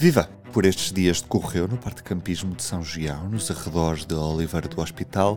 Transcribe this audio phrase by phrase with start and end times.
[0.00, 0.30] Viva!
[0.50, 4.66] Por estes dias decorreu no Parque de Campismo de São Gião, nos arredores de Oliveira
[4.66, 5.36] do Hospital,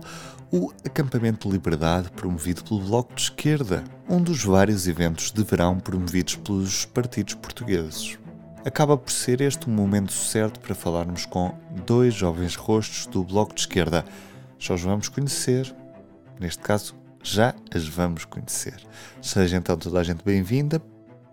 [0.49, 5.77] o Acampamento de Liberdade promovido pelo Bloco de Esquerda, um dos vários eventos de verão
[5.81, 8.17] promovidos pelos partidos portugueses.
[8.63, 11.53] Acaba por ser este o momento certo para falarmos com
[11.85, 14.05] dois jovens rostos do Bloco de Esquerda.
[14.57, 15.75] Já os vamos conhecer,
[16.39, 18.81] neste caso, já as vamos conhecer.
[19.21, 20.81] Seja então toda a gente bem-vinda.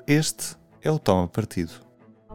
[0.05, 1.90] Este é o Toma Partido.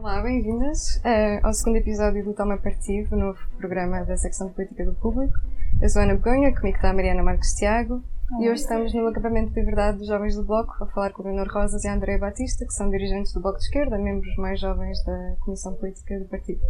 [0.06, 4.84] Olá, bem-vindas uh, ao segundo episódio do Toma Partido, novo programa da secção de política
[4.84, 5.34] do público.
[5.82, 8.04] Eu sou Ana Begonha, comigo está a Mariana Marques Tiago
[8.40, 11.26] e hoje estamos no acampamento de liberdade dos jovens do Bloco a falar com o
[11.26, 14.60] Leonor Rosas e a Andréa Batista, que são dirigentes do Bloco de Esquerda, membros mais
[14.60, 16.60] jovens da Comissão Política do Partido.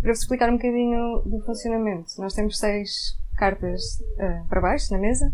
[0.00, 3.82] Para vos explicar um bocadinho do funcionamento, nós temos seis cartas
[4.16, 5.30] uh, para baixo na mesa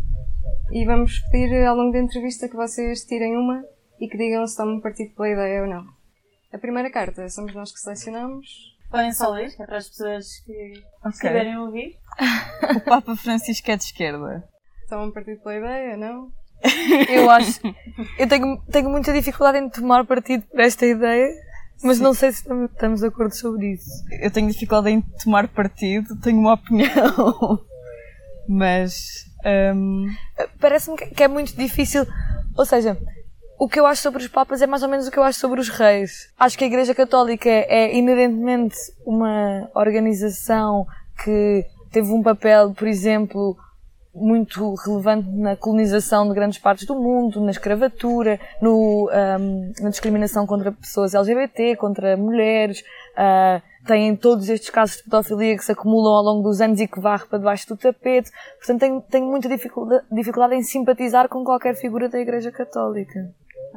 [0.73, 3.65] e vamos pedir ao longo da entrevista que vocês tirem uma
[4.01, 5.95] e que digam se tomam partido pela ideia ou não.
[6.56, 8.46] A primeira carta somos nós que selecionamos.
[8.91, 11.12] Podem só ler, que é para as pessoas que Ok.
[11.20, 11.98] quiserem ouvir.
[12.77, 14.42] O Papa Francisco é de esquerda.
[14.89, 16.31] Tomam partido pela ideia, não?
[17.11, 17.61] Eu acho.
[18.19, 21.28] Eu tenho, tenho muita dificuldade em tomar partido por esta ideia,
[21.83, 23.91] mas não sei se estamos, de acordo sobre isso.
[24.22, 27.61] Eu tenho dificuldade em tomar partido, tenho uma opinião.
[28.48, 29.27] Mas.
[29.75, 30.06] hum,
[30.59, 32.06] Parece-me que é muito difícil.
[32.56, 32.97] Ou seja,
[33.59, 35.39] o que eu acho sobre os Papas é mais ou menos o que eu acho
[35.39, 36.31] sobre os reis.
[36.39, 40.87] Acho que a Igreja Católica é inerentemente uma organização
[41.25, 43.57] que teve um papel, por exemplo,
[44.15, 50.47] muito relevante na colonização de grandes partes do mundo, na escravatura, no, ahm, na discriminação
[50.47, 52.83] contra pessoas LGBT, contra mulheres,
[53.17, 56.89] ah, têm todos estes casos de pedofilia que se acumulam ao longo dos anos e
[56.89, 58.31] que varre para debaixo do tapete.
[58.59, 63.31] Portanto, tenho, tenho muita dificuldade, dificuldade em simpatizar com qualquer figura da Igreja Católica.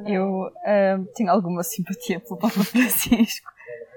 [0.05, 3.49] Eu hum, tenho alguma simpatia pelo Papa Francisco.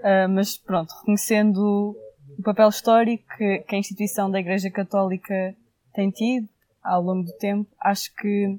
[0.05, 1.97] Hum, mas pronto, reconhecendo
[2.39, 5.55] o papel histórico que, que a instituição da Igreja Católica
[5.95, 6.49] tem tido
[6.83, 8.59] ao longo do tempo, acho que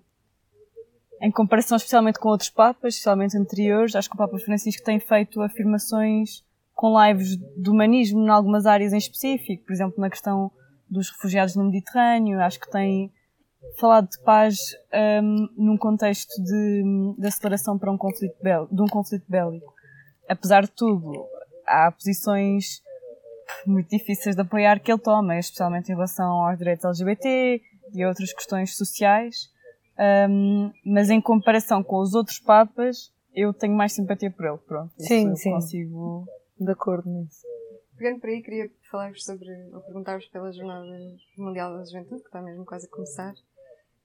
[1.22, 5.42] em comparação especialmente com outros papas, especialmente anteriores, acho que o Papa Francisco tem feito
[5.42, 10.52] afirmações com lives de humanismo em algumas áreas em específico, por exemplo, na questão
[10.90, 13.12] dos refugiados no Mediterrâneo, acho que tem
[13.80, 14.58] falado de paz
[15.24, 19.74] hum, num contexto de, de aceleração para um conflito bélico, de um conflito bélico.
[20.28, 21.12] Apesar de tudo,
[21.66, 22.82] há posições
[23.66, 27.62] muito difíceis de apoiar que ele toma, especialmente em relação aos direitos LGBT
[27.94, 29.52] e a outras questões sociais.
[30.30, 34.94] Hum, mas em comparação com os outros papas, eu tenho mais simpatia por ele, pronto.
[34.98, 35.52] Sim, eu sim.
[35.52, 36.26] Consigo...
[36.60, 37.46] De acordo nisso.
[37.98, 40.86] Pegando por aí, queria falar-vos sobre, ou perguntar-vos pela Jornada
[41.38, 43.34] Mundial da Juventude, que está mesmo quase a começar,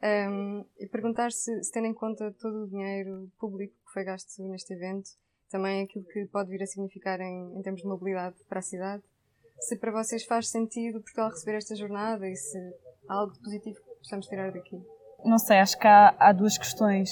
[0.00, 4.42] Ahm, e perguntar se, se tendo em conta todo o dinheiro público que foi gasto
[4.44, 5.10] neste evento,
[5.50, 9.02] também aquilo que pode vir a significar em, em termos de mobilidade para a cidade,
[9.60, 12.58] se para vocês faz sentido Portugal receber esta jornada e se
[13.08, 14.80] há algo positivo que possamos tirar daqui.
[15.24, 17.10] Não sei, acho que há, há duas questões.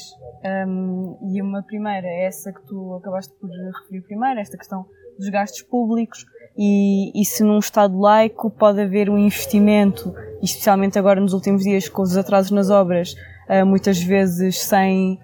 [0.69, 4.87] Hum, e uma primeira é essa que tu acabaste por referir primeiro, esta questão
[5.19, 6.25] dos gastos públicos.
[6.59, 11.89] E, e se num Estado laico pode haver um investimento, especialmente agora nos últimos dias
[11.89, 13.15] com os atrasos nas obras,
[13.49, 15.19] ah, muitas vezes sem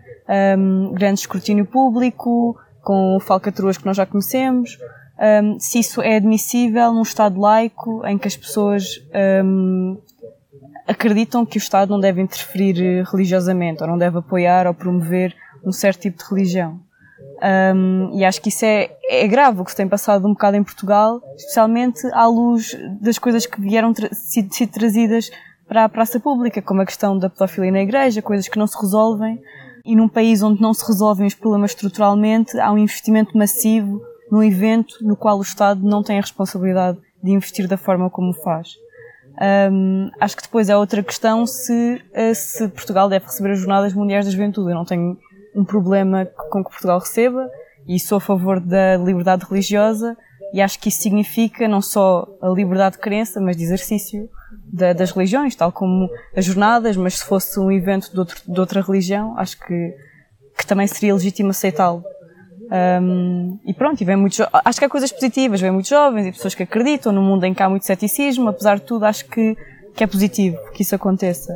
[0.59, 4.79] hum, grande escrutínio público, com falcatruas que nós já conhecemos,
[5.43, 9.01] hum, se isso é admissível num Estado laico em que as pessoas
[9.45, 9.97] hum,
[10.87, 15.35] acreditam que o Estado não deve interferir eh, religiosamente, ou não deve apoiar ou promover
[15.65, 16.81] um certo tipo de religião.
[17.43, 20.57] Um, e acho que isso é, é grave o que se tem passado um bocado
[20.57, 25.29] em Portugal, especialmente à luz das coisas que vieram tra sido, trazidas
[25.67, 28.81] para a praça pública, como a questão da pedofilia na igreja, coisas que não se
[28.81, 29.41] resolvem.
[29.85, 34.43] E num país onde não se resolvem os problemas estruturalmente, há um investimento massivo num
[34.43, 38.77] evento no qual o Estado não tem a responsabilidade de investir da forma como faz.
[39.73, 43.93] Um, acho que depois é outra questão se, eh, se Portugal deve receber as Jornadas
[43.93, 44.71] Mundiais da Juventude.
[44.71, 45.19] Eu não tenho
[45.55, 47.49] um problema com que Portugal receba
[47.87, 50.17] e sou a favor da liberdade religiosa
[50.53, 54.29] e acho que isso significa não só a liberdade de crença, mas de exercício
[54.73, 58.61] da- das religiões, tal como as jornadas, mas se fosse um evento de, outro- de
[58.61, 59.95] outra religião, acho que,
[60.59, 62.05] que também seria legítimo aceitá-lo.
[63.03, 66.33] Um, e pronto, e vem muitos, acho que há coisas positivas, vem muitos jovens e
[66.33, 69.55] pessoas que acreditam num mundo em que há muito ceticismo, apesar de tudo, acho que,
[69.95, 71.53] que é positivo que isso aconteça.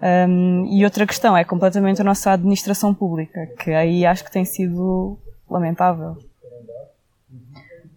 [0.00, 4.44] Um, e outra questão é completamente a nossa administração pública, que aí acho que tem
[4.44, 5.18] sido
[5.50, 6.16] lamentável.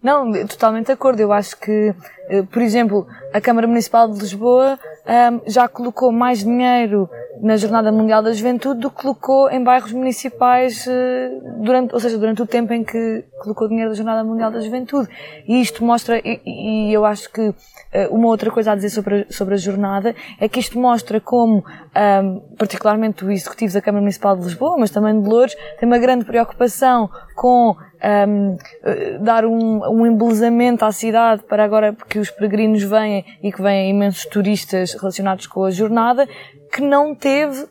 [0.02, 1.20] Não, totalmente de acordo.
[1.20, 1.94] Eu acho que,
[2.28, 7.08] eh, por exemplo, a Câmara Municipal de Lisboa ahm, já colocou mais dinheiro
[7.40, 10.86] na Jornada Mundial da Juventude do que colocou em bairros municipais
[11.58, 15.08] durante, ou seja, durante o tempo em que colocou dinheiro da Jornada Mundial da Juventude.
[15.48, 17.52] E isto mostra, e, e eu acho que
[18.10, 21.64] uma outra coisa a dizer sobre a, sobre a jornada é que isto mostra como,
[21.64, 25.98] um, particularmente o Executivo da Câmara Municipal de Lisboa, mas também de Louros, tem uma
[25.98, 28.56] grande preocupação com um,
[29.20, 33.90] dar um, um embelezamento à cidade para agora que os peregrinos vêm e que vêm
[33.90, 36.26] imensos turistas relacionados com a jornada,
[36.72, 37.66] que não teve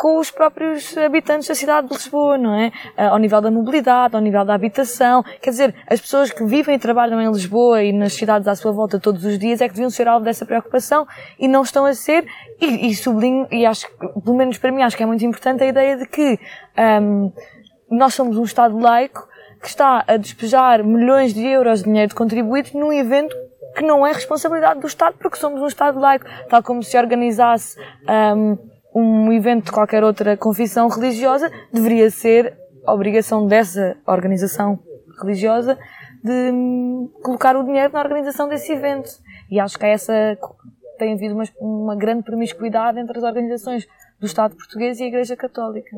[0.00, 2.72] com os próprios habitantes da cidade de Lisboa, não é?
[2.96, 5.22] Ao nível da mobilidade, ao nível da habitação.
[5.42, 8.72] Quer dizer, as pessoas que vivem e trabalham em Lisboa e nas cidades à sua
[8.72, 11.06] volta todos os dias é que deviam ser alvo dessa preocupação
[11.38, 12.26] e não estão a ser.
[12.58, 15.62] E, e sublinho, e acho que, pelo menos para mim, acho que é muito importante
[15.62, 16.38] a ideia de que
[17.02, 17.30] um,
[17.90, 19.28] nós somos um Estado laico
[19.60, 23.34] que está a despejar milhões de euros de dinheiro de contribuintes num evento
[23.76, 27.78] que não é responsabilidade do Estado, porque somos um Estado laico, tal como se organizasse
[28.34, 28.58] um,
[28.94, 34.78] um evento de qualquer outra confissão religiosa, deveria ser obrigação dessa organização
[35.20, 35.78] religiosa
[36.24, 39.10] de hum, colocar o dinheiro na organização desse evento.
[39.50, 40.38] E acho que é essa
[40.98, 43.86] tem havido uma, uma grande promiscuidade entre as organizações
[44.18, 45.96] do Estado português e a Igreja Católica.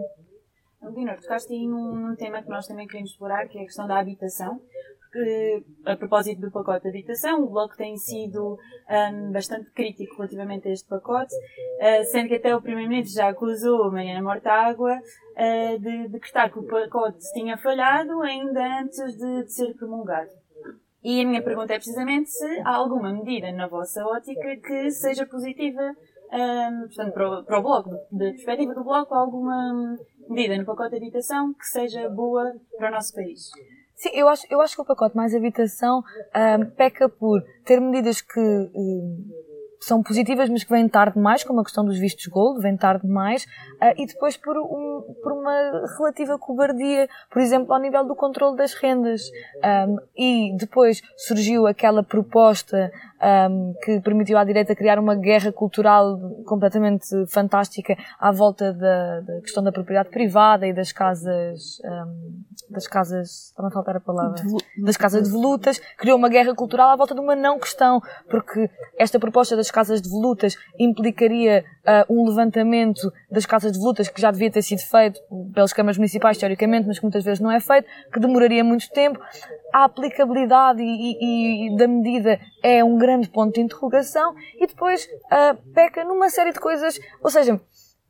[0.90, 3.98] Leonor, tocaste aí num, tema que nós também queremos explorar, que é a questão da
[3.98, 4.60] habitação
[5.12, 8.58] que, a propósito do pacote de habitação, o Bloco tem sido
[8.88, 13.92] um, bastante crítico relativamente a este pacote, uh, sendo que até o Primeiro-Ministro já acusou
[13.92, 19.74] Mariana Mortágua uh, de decretar que o pacote tinha falhado ainda antes de, de ser
[19.74, 20.30] promulgado.
[21.04, 25.26] E a minha pergunta é precisamente se há alguma medida na vossa ótica que seja
[25.26, 25.94] positiva,
[26.32, 29.98] um, portanto, para o, para o Bloco, da perspectiva do Bloco, alguma
[30.28, 33.50] medida no pacote de habitação que seja boa para o nosso país.
[33.94, 36.02] Sim, eu acho, eu acho que o pacote mais habitação
[36.34, 39.24] um, peca por ter medidas que um,
[39.82, 43.06] são positivas, mas que vêm tarde demais, como a questão dos vistos gold, vem tarde
[43.06, 48.14] demais, uh, e depois por, um, por uma relativa cobardia, por exemplo, ao nível do
[48.14, 49.22] controle das rendas.
[49.88, 52.92] Um, e depois surgiu aquela proposta
[53.50, 59.40] um, que permitiu à direita criar uma guerra cultural completamente fantástica à volta da, da
[59.40, 64.42] questão da propriedade privada e das casas, um, das casas, está a faltar a palavra,
[64.78, 68.70] das casas de volutas, criou uma guerra cultural à volta de uma não questão, porque
[68.98, 74.20] esta proposta das casas de volutas implicaria uh, um levantamento das casas de volutas que
[74.20, 75.20] já devia ter sido feito
[75.52, 79.18] pelas câmaras municipais, teoricamente, mas que muitas vezes não é feito, que demoraria muito tempo.
[79.72, 84.34] A aplicabilidade e, e, e, da medida é um grande ponto de interrogação.
[84.60, 87.60] E depois uh, peca numa série de coisas, ou seja,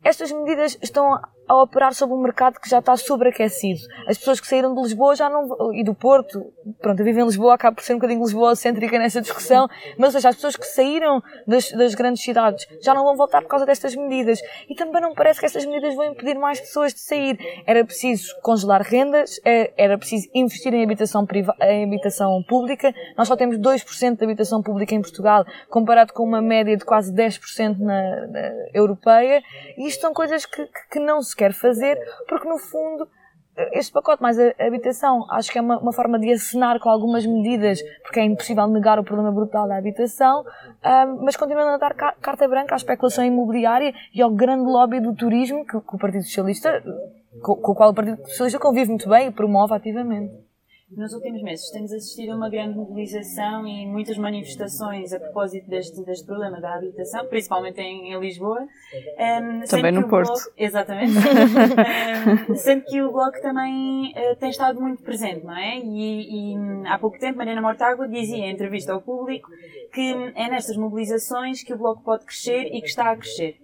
[0.05, 3.81] estas medidas estão a operar sobre um mercado que já está sobreaquecido.
[4.07, 6.45] As pessoas que saíram de Lisboa já não, e do Porto,
[6.81, 9.69] pronto, eu vivo em Lisboa, acabo por ser um bocadinho Lisboa-cêntrica nessa discussão,
[9.99, 13.43] mas ou seja, as pessoas que saíram das, das, grandes cidades já não vão voltar
[13.43, 14.41] por causa destas medidas.
[14.69, 17.39] E também não parece que estas medidas vão impedir mais pessoas de sair.
[17.67, 22.95] Era preciso congelar rendas, é, era preciso investir em habitação, priva, em habitação pública.
[23.17, 27.13] Nós só temos 2% de habitação pública em Portugal, comparado com uma média de quase
[27.13, 29.43] 10% na, na europeia.
[29.77, 31.99] E isto são coisas que, que não se quer fazer,
[32.29, 33.09] porque no fundo
[33.73, 37.27] este pacote mais a habitação acho que é uma, uma, forma de acenar com algumas
[37.27, 41.95] medidas, porque é impossível negar o problema brutal da habitação, um, mas continuando a dar
[41.95, 46.25] carta branca à especulação imobiliária e ao grande lobby do turismo que, que o Partido
[46.25, 46.83] Socialista,
[47.43, 50.33] com, com, o qual o Partido Socialista convive muito bem e promove ativamente.
[50.97, 56.05] Nos últimos meses temos assistido a uma grande mobilização e muitas manifestações a propósito deste,
[56.05, 58.61] deste problema da habitação, principalmente em, em Lisboa.
[58.61, 60.29] Um, também no Porto.
[60.29, 61.13] Bloco, exatamente.
[62.51, 65.79] um, sendo que o Bloco também uh, tem estado muito presente, não é?
[65.79, 69.51] E, e há pouco tempo Mariana Mortágua dizia em entrevista ao público
[69.95, 73.57] que é nestas mobilizações que o Bloco pode crescer e que está a crescer.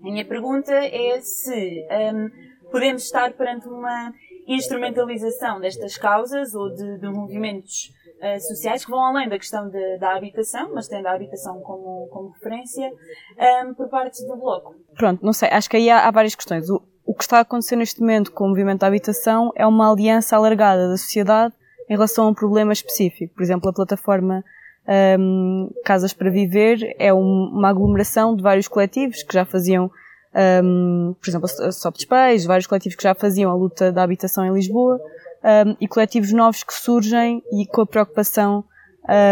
[0.00, 2.30] A minha pergunta é se um,
[2.70, 4.12] podemos estar perante uma
[4.46, 9.98] instrumentalização destas causas ou de, de movimentos uh, sociais que vão além da questão de,
[9.98, 14.74] da habitação, mas tendo a habitação como, como referência, um, ehm, por parte do Bloco.
[14.96, 16.68] Pronto, não sei, acho que aí há, há várias questões.
[16.68, 19.90] O, o que está a acontecer neste momento com o movimento da habitação é uma
[19.90, 21.54] aliança alargada da sociedade
[21.88, 23.34] em relação a um problema específico.
[23.34, 24.44] Por exemplo, a plataforma
[24.88, 29.90] um, ehm, Casas para Viver é um, uma aglomeração de vários coletivos que já faziam
[30.34, 34.44] um, por exemplo, a Soft Space, vários coletivos que já faziam a luta da habitação
[34.44, 35.00] em Lisboa,
[35.44, 38.64] um, e coletivos novos que surgem e com a preocupação,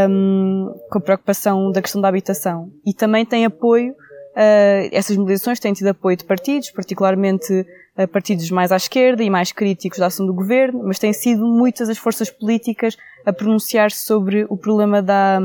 [0.08, 2.70] um, com a preocupação da questão da habitação.
[2.84, 7.66] E também tem apoio, uh, essas mobilizações têm tido apoio de partidos, particularmente
[7.96, 11.46] uh, partidos mais à esquerda e mais críticos da ação do governo, mas têm sido
[11.46, 15.38] muitas as forças políticas a pronunciar-se sobre o problema da,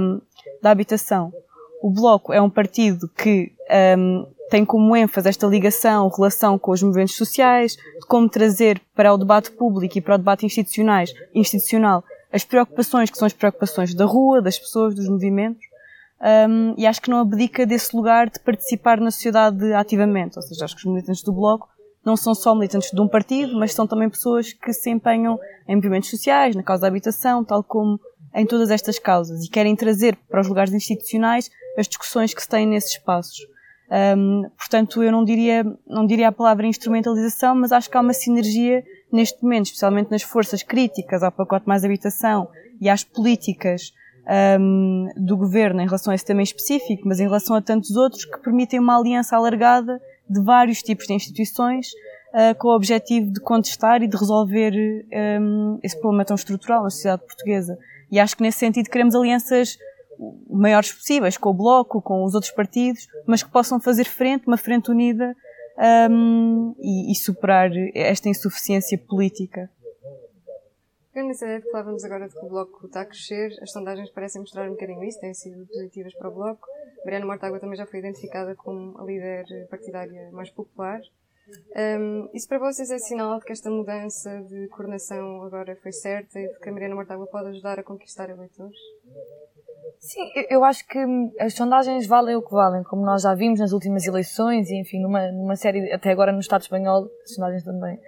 [0.61, 1.31] da habitação.
[1.81, 3.51] O Bloco é um partido que
[3.97, 9.13] um, tem como ênfase esta ligação, relação com os movimentos sociais, de como trazer para
[9.13, 13.93] o debate público e para o debate institucionais, institucional as preocupações que são as preocupações
[13.93, 15.61] da rua, das pessoas, dos movimentos,
[16.49, 20.37] um, e acho que não abdica desse lugar de participar na sociedade ativamente.
[20.37, 21.67] Ou seja, acho que os militantes do Bloco
[22.05, 25.75] não são só militantes de um partido, mas são também pessoas que se empenham em
[25.75, 27.99] movimentos sociais, na causa da habitação, tal como
[28.33, 32.47] em todas estas causas, e querem trazer para os lugares institucionais as discussões que se
[32.47, 33.53] têm nesses espaços.
[34.17, 38.13] Um, portanto, eu não diria, não diria a palavra instrumentalização, mas acho que há uma
[38.13, 42.47] sinergia neste momento, especialmente nas forças críticas ao pacote mais habitação
[42.81, 43.93] e às políticas
[44.59, 48.25] um, do governo em relação a esse tema específico, mas em relação a tantos outros
[48.25, 51.89] que permitem uma aliança alargada de vários tipos de instituições
[52.33, 54.73] uh, com o objetivo de contestar e de resolver
[55.39, 57.77] um, esse problema tão estrutural na sociedade portuguesa.
[58.11, 59.77] E acho que nesse sentido queremos alianças
[60.49, 64.57] maiores possíveis com o Bloco, com os outros partidos, mas que possam fazer frente, uma
[64.57, 65.35] frente unida
[66.09, 69.69] um, e, e, superar esta insuficiência política.
[71.13, 74.09] Essa ideia de que falávamos agora de que o Bloco está a crescer, as sondagens
[74.11, 76.67] parecem mostrar um bocadinho isso, têm sido positivas para o Bloco.
[77.05, 80.99] Mariana Mortágua também já foi identificada como a líder partidária mais popular.
[81.99, 86.39] Um, isso para vocês é sinal de que esta mudança de coordenação agora foi certa
[86.39, 88.77] e de que a Mariana Mortágua pode ajudar a conquistar eleitores?
[90.05, 90.99] Sim, eu acho que
[91.39, 95.01] as sondagens valem o que valem, como nós já vimos nas últimas eleições e, enfim,
[95.01, 97.99] numa, numa série, até agora no Estado espanhol, as sondagens também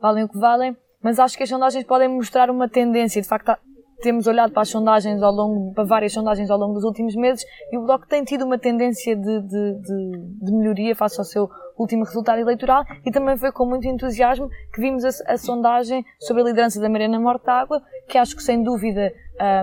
[0.00, 3.22] valem o que valem mas acho que as sondagens podem mostrar uma tendência.
[3.22, 3.56] De facto,
[4.00, 7.44] temos olhado para as sondagens ao longo, para várias sondagens ao longo dos últimos meses
[7.72, 10.10] e o Bloco tem tido uma tendência de, de, de,
[10.42, 14.80] de melhoria face ao seu último resultado eleitoral e também foi com muito entusiasmo que
[14.80, 19.12] vimos a, a sondagem sobre a liderança da Mariana Mortágua, que acho que sem dúvida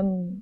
[0.04, 0.42] um,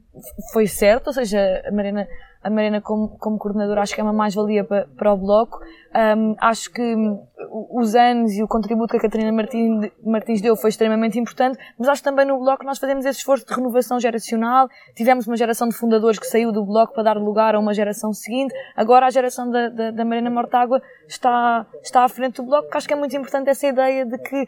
[0.51, 2.07] foi certo, ou seja, a Mariana
[2.43, 5.59] a Mariana como, como coordenadora acho que é uma mais-valia para, para o Bloco.
[5.95, 6.95] Um, acho que
[7.71, 11.87] os anos e o contributo que a Catarina Martins, Martins deu foi extremamente importante, mas
[11.87, 14.67] acho que também no Bloco nós fazemos esse esforço de renovação geracional.
[14.95, 18.11] Tivemos uma geração de fundadores que saiu do Bloco para dar lugar a uma geração
[18.11, 18.53] seguinte.
[18.75, 22.77] Agora a geração da, da, da Mariana Mortágua está, está à frente do Bloco, que
[22.77, 24.47] acho que é muito importante essa ideia de que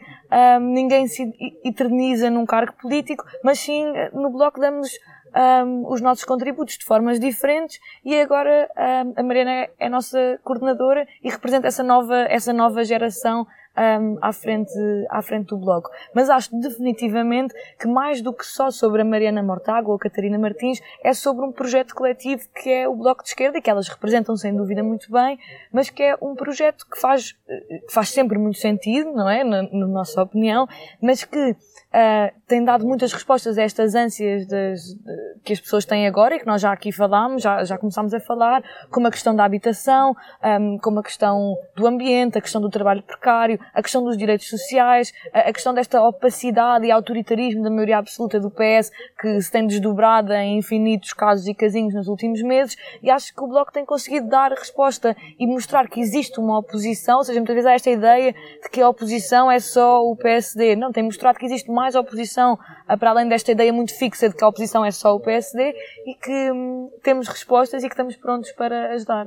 [0.58, 1.32] um, ninguém se
[1.64, 4.90] eterniza num cargo político, mas sim no Bloco damos
[5.36, 10.40] um, os nossos contributos de formas diferentes e agora um, a Mariana é, a nossa
[10.42, 13.46] coordenadora e representa essa nova, essa nova geração
[13.76, 14.72] um, à, frente,
[15.10, 15.86] à frente do blog.
[16.14, 20.38] Mas acho definitivamente que mais do que só sobre a Mariana Mortágua ou a Catarina
[20.38, 24.36] Martins, é sobre um projeto coletivo que é o Bloco de Esquerda, que elas representam
[24.36, 25.38] sem dúvida muito bem,
[25.72, 29.44] mas que é um projeto que faz, que faz sempre muito sentido, não é?
[29.44, 30.66] Na, na nossa opinião,
[31.00, 35.84] mas que uh, tem dado muitas respostas a estas ânsias das, de, que as pessoas
[35.84, 39.10] têm agora e que nós já aqui falámos, já, já começámos a falar, como a
[39.10, 40.14] questão da habitação,
[40.60, 44.48] um, como a questão do ambiente, a questão do trabalho precário, a questão dos direitos
[44.48, 49.66] sociais, a, questão desta opacidade e autoritarismo da maioria absoluta do PS que se tem
[49.66, 53.84] desdobrado em infinitos casos e casinhos nos últimos meses e acho que o Bloco tem
[53.84, 57.90] conseguido dar resposta e mostrar que existe uma oposição, ou seja, muitas vezes há esta
[57.90, 60.76] ideia de que a oposição é só o PSD.
[60.76, 62.58] Não, tem mostrado que existe mais oposição,
[62.98, 65.74] para além desta ideia muito fixa de que a oposição é só o PSD
[66.06, 69.26] e que hum, temos respostas e que estamos prontos para ajudar.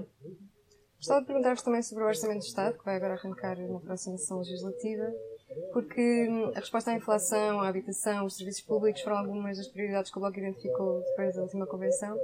[1.00, 4.18] Gostava de perguntar-vos também sobre o Orçamento de Estado, que vai agora arrancar na próxima
[4.18, 5.10] sessão legislativa,
[5.72, 10.12] porque hum, a resposta à inflação, à habitação, os serviços públicos foram algumas das prioridades
[10.12, 12.18] que o Bloco identificou depois da última convenção.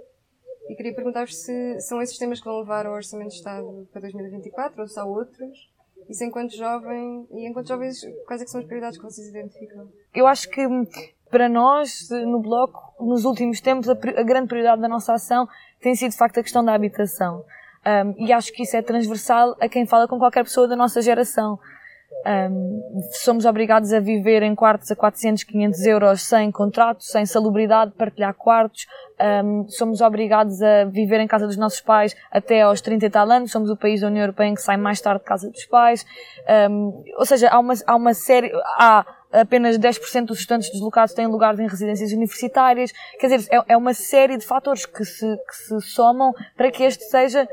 [0.68, 4.02] E queria perguntar-vos se são esses temas que vão levar ao Orçamento de Estado para
[4.02, 5.72] 2024 ou se há outros.
[6.10, 9.90] E se enquanto jovem, e enquanto jovens, quais é são as prioridades que vocês identificam?
[10.14, 10.86] Eu acho que hum,
[11.32, 15.48] para nós, no Bloco, nos últimos tempos, a, a grande prioridade da nossa ação
[15.80, 17.46] tem sido de facto a questão da habitação.
[17.86, 21.02] Um, e acho que isso é transversal a quem fala com qualquer pessoa da nossa
[21.02, 21.60] geração.
[22.26, 27.92] Um, somos obrigados a viver em quartos a 400, 500 euros sem contrato, sem salubridade,
[27.92, 28.88] partilhar quartos.
[29.44, 33.30] Um, somos obrigados a viver em casa dos nossos pais até aos 30 e tal
[33.30, 33.52] anos.
[33.52, 36.04] Somos o país da União Europeia em que sai mais tarde de casa dos pais.
[36.70, 41.28] Um, ou seja, há uma, há uma série, há apenas 10% dos estudantes deslocados têm
[41.28, 42.92] lugar em residências universitárias.
[43.20, 46.84] Quer dizer, é, é uma série de fatores que se, que se somam para que
[46.84, 47.48] este seja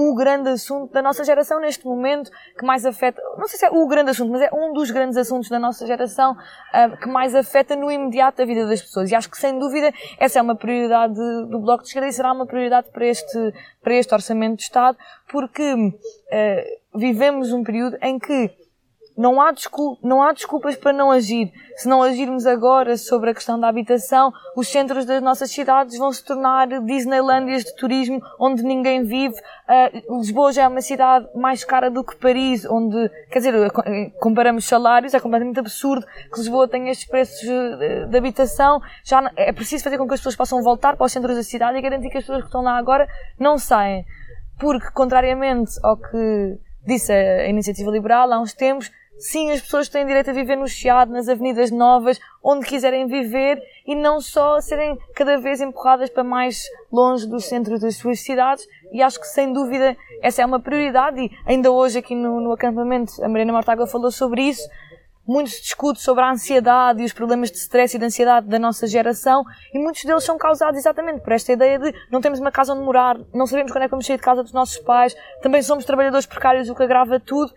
[0.00, 3.70] o grande assunto da nossa geração neste momento que mais afeta, não sei se é
[3.70, 7.34] o grande assunto, mas é um dos grandes assuntos da nossa geração uh, que mais
[7.34, 9.10] afeta no imediato a vida das pessoas.
[9.10, 12.32] E acho que sem dúvida essa é uma prioridade do Bloco de Esquerda e será
[12.32, 13.52] uma prioridade para este,
[13.82, 14.96] para este Orçamento de Estado,
[15.28, 15.88] porque uh,
[16.96, 18.52] vivemos um período em que
[19.18, 19.52] não há,
[20.00, 21.52] não há desculpas para não agir.
[21.76, 26.12] Se não agirmos agora sobre a questão da habitação, os centros das nossas cidades vão
[26.12, 29.34] se tornar Disneylandias de turismo onde ninguém vive.
[29.34, 34.10] Uh, Lisboa já é uma cidade mais cara do que Paris, onde, quer dizer, eh,
[34.20, 38.80] comparamos salários, é completamente absurdo que Lisboa tenha estes preços de, de habitação.
[39.04, 41.76] Já é preciso fazer com que as pessoas possam voltar para os centros da cidade
[41.76, 44.04] e garantir que as pessoas que estão lá agora não saem.
[44.60, 50.06] Porque, contrariamente ao que disse a Iniciativa Liberal há uns tempos, Sim, as pessoas têm
[50.06, 54.96] direito a viver no Chiado, nas avenidas novas, onde quiserem viver e não só serem
[55.14, 58.64] cada vez empurradas para mais longe dos centros das suas cidades.
[58.92, 61.20] E acho que, sem dúvida, essa é uma prioridade.
[61.20, 64.68] E ainda hoje, aqui no, no acampamento, a Mariana Mortágua falou sobre isso.
[65.26, 68.58] Muito se discute sobre a ansiedade e os problemas de stress e de ansiedade da
[68.58, 69.44] nossa geração,
[69.74, 72.82] e muitos deles são causados exatamente por esta ideia de não temos uma casa onde
[72.82, 75.84] morar, não sabemos quando é que vamos sair de casa dos nossos pais, também somos
[75.84, 77.52] trabalhadores precários, o que agrava tudo,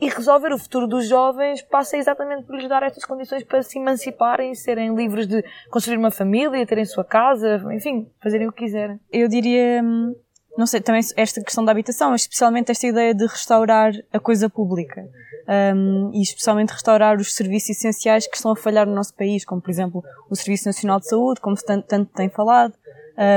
[0.00, 3.78] e resolver o futuro dos jovens passa exatamente por lhes dar estas condições para se
[3.78, 8.98] emanciparem serem livres de construir uma família, terem sua casa, enfim, fazerem o que quiserem.
[9.12, 10.14] Eu diria, hum,
[10.56, 15.08] não sei, também esta questão da habitação, especialmente esta ideia de restaurar a coisa pública.
[15.46, 19.60] Um, e especialmente restaurar os serviços essenciais que estão a falhar no nosso país, como
[19.60, 22.72] por exemplo o Serviço Nacional de Saúde, como tanto, tanto tem falado,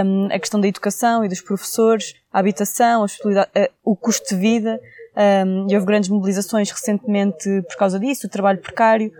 [0.05, 4.79] um, a questão da educação e dos professores, a habitação, a, o custo de vida,
[5.17, 9.11] um, e houve grandes mobilizações recentemente por causa disso, o trabalho precário.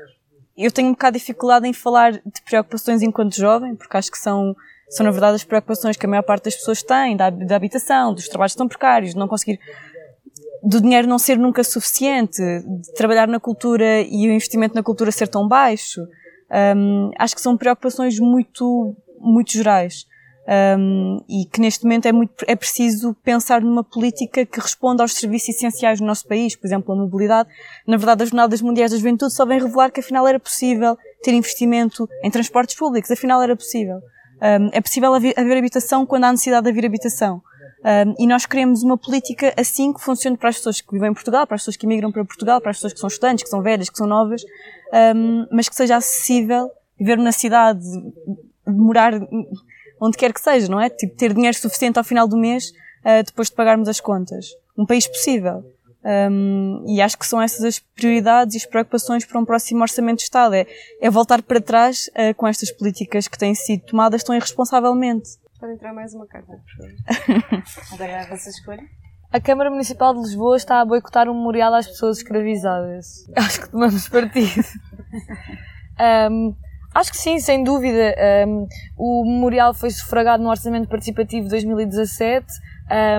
[0.55, 4.17] Eu tenho um bocado de dificuldade em falar de preocupações enquanto jovem, porque acho que
[4.17, 4.55] são,
[4.89, 8.13] são na verdade as preocupações que a maior parte das pessoas têm, da, da habitação,
[8.13, 9.59] dos trabalhos tão precários, de não conseguir,
[10.63, 15.11] do dinheiro não ser nunca suficiente, de trabalhar na cultura e o investimento na cultura
[15.11, 16.01] ser tão baixo.
[16.75, 20.05] Um, acho que são preocupações muito, muito gerais
[20.47, 25.13] um, e que neste momento é, muito, é preciso pensar numa política que responda aos
[25.13, 27.49] serviços essenciais do nosso país, por exemplo, a mobilidade.
[27.85, 31.33] Na verdade, as Jornadas Mundiais da Juventude só vem revelar que afinal era possível ter
[31.33, 33.97] investimento em transportes públicos, afinal era possível.
[34.41, 37.41] Um, é possível haver, habitação quando há necessidade de haver habitação.
[37.83, 41.13] Um, e nós queremos uma política assim que funcione para as pessoas que vivem em
[41.13, 43.49] Portugal, para as pessoas que imigram para Portugal, para as pessoas que são estudantes, que
[43.49, 44.43] são velhas, que são novas,
[45.51, 47.85] mas que seja acessível viver na cidade,
[48.65, 49.13] morar
[49.99, 50.89] onde quer que seja, não é?
[50.89, 54.47] Tipo, ter dinheiro suficiente ao final do mês uh, depois de pagarmos as contas.
[54.77, 55.63] Um país possível.
[56.03, 60.17] Um, e acho que são essas as prioridades e as preocupações para um próximo orçamento
[60.17, 60.55] de Estado.
[60.55, 60.65] É,
[61.01, 65.31] é voltar para trás uh, com estas políticas que têm sido tomadas tão irresponsavelmente.
[65.59, 67.63] Pode entrar mais uma carta, por favor.
[67.93, 68.83] Agora é a vossa escolha.
[69.31, 73.25] A Câmara Municipal de Lisboa está a boicotar um memorial às pessoas escravizadas.
[73.35, 74.63] Acho que tomamos partido.
[76.31, 76.55] um,
[76.93, 78.15] Acho que sim, sem dúvida.
[78.47, 82.45] Um, o memorial foi sufragado no Orçamento Participativo de 2017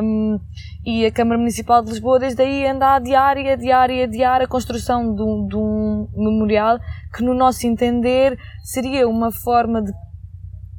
[0.03, 0.41] um,
[0.85, 4.43] e a Câmara Municipal de Lisboa desde aí anda a adiar e adiar e adiar
[4.43, 6.79] a construção de um, de um memorial
[7.15, 9.93] que, no nosso entender, seria uma forma de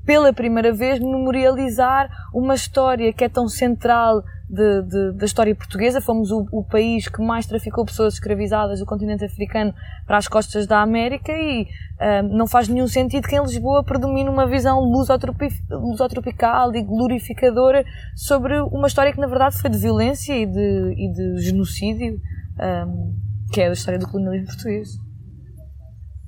[0.05, 6.01] pela primeira vez memorializar uma história que é tão central de, de, da história portuguesa.
[6.01, 9.73] Fomos o, o, país que mais traficou pessoas escravizadas do continente africano
[10.07, 14.27] para as costas da América e uh, não faz nenhum sentido que em Lisboa predomine
[14.27, 17.85] uma visão lusotropical e glorificadora
[18.15, 22.19] sobre uma história que na verdade foi de violência e de, e de genocídio,
[22.59, 23.15] um,
[23.53, 24.89] que é a história do colonialismo português.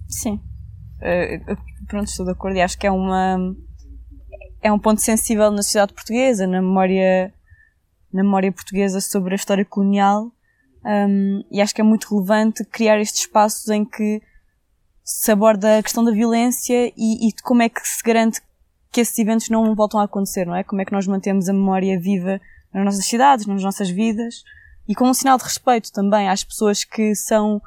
[0.08, 0.40] Sim.
[1.02, 1.58] Uh,
[1.88, 3.38] pronto, estou de acordo e acho que é uma
[4.64, 7.34] é um ponto sensível na sociedade portuguesa, na memória
[8.14, 10.32] na memória portuguesa sobre a história colonial
[10.84, 14.22] um, e acho que é muito relevante criar estes espaços em que
[15.04, 18.42] se aborda a questão da violência e, e de como é que se garante
[18.92, 20.64] que esses eventos não voltam a acontecer, não é?
[20.64, 22.42] Como é que nós mantemos a memória viva
[22.74, 24.44] nas nossas cidades, nas nossas vidas
[24.88, 27.62] e com um sinal de respeito também às pessoas que são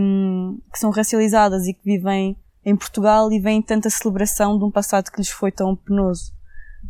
[0.00, 4.70] um, que são racializadas e que vivem em Portugal e veem tanta celebração de um
[4.70, 6.32] passado que lhes foi tão penoso.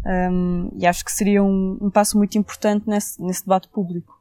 [0.06, 4.16] Um, e acho que seria um, um, passo muito importante nesse, nesse debate público.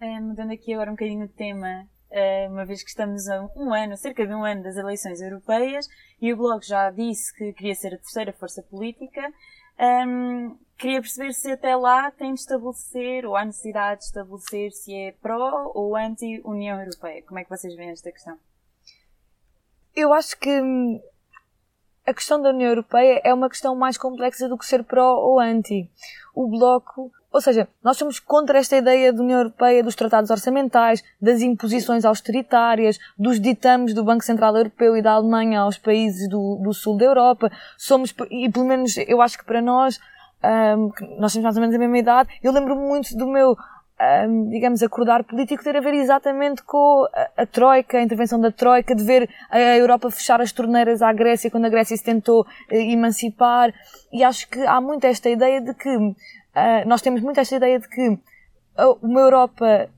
[0.00, 3.72] É, mudando aqui agora um bocadinho de tema, é, uma vez que estamos a um
[3.72, 5.88] ano, cerca de um ano das eleições europeias,
[6.20, 9.32] e o Bloco já disse que queria ser a terceira força política,
[9.78, 14.94] um, queria perceber se até lá tem de estabelecer, ou há necessidade de estabelecer se
[14.94, 17.22] é pró ou anti-União Europeia.
[17.22, 18.38] Como é que vocês veem esta questão?
[19.94, 21.00] Eu acho que hum,
[22.06, 25.40] a questão da União Europeia é uma questão mais complexa do que ser pró ou
[25.40, 25.90] anti.
[26.34, 31.02] O Bloco, ou seja, nós somos contra esta ideia da União Europeia, dos tratados orçamentais,
[31.20, 36.60] das imposições austeritárias, dos ditames do Banco Central Europeu e da Alemanha aos países do,
[36.62, 37.50] do sul da Europa.
[37.76, 39.98] Somos, e pelo menos eu acho que para nós,
[40.78, 43.56] um, nós temos mais ou menos a mesma idade, eu lembro-me muito do meu
[44.28, 48.50] um, digamos, acordar político ter a ver exatamente com a, a, Troika, a intervenção da
[48.50, 52.42] Troika, de ver a Europa fechar as torneiras à Grécia quando a Grécia se tentou
[52.42, 53.72] uh, emancipar.
[54.12, 56.14] E acho que há muito esta ideia de que, uh,
[56.86, 58.18] nós temos muito esta ideia de que
[59.00, 59.88] uma Europa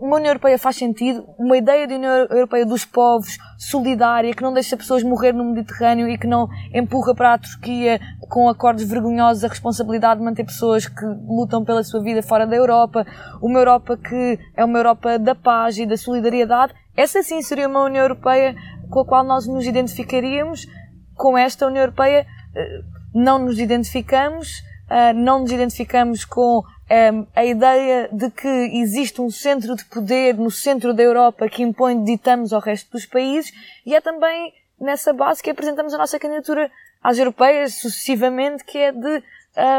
[0.00, 4.52] uma União Europeia faz sentido, uma ideia de União Europeia dos povos, solidária, que não
[4.52, 9.44] deixa pessoas morrer no Mediterrâneo e que não empurra para a Turquia com acordos vergonhosos
[9.44, 13.04] a responsabilidade de manter pessoas que lutam pela sua vida fora da Europa,
[13.40, 16.72] uma Europa que é uma Europa da paz e da solidariedade.
[16.96, 18.54] Essa sim seria uma União Europeia
[18.88, 20.66] com a qual nós nos identificaríamos.
[21.14, 22.80] Com esta União Europeia eh,
[23.14, 29.30] não nos identificamos, eh, não nos identificamos com um, a ideia de que existe um
[29.30, 33.50] centro de poder no centro da Europa que impõe ditames ao resto dos países
[33.86, 36.70] e é também nessa base que apresentamos a nossa candidatura
[37.02, 39.22] às europeias sucessivamente, que é de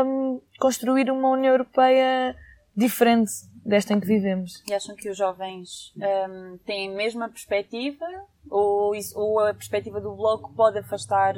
[0.05, 2.35] um, construir uma União Europeia
[2.75, 3.31] diferente
[3.63, 4.63] desta em que vivemos.
[4.67, 8.05] E acham que os jovens um, têm a mesma perspectiva
[8.49, 11.35] ou, isso, ou a perspectiva do Bloco pode afastar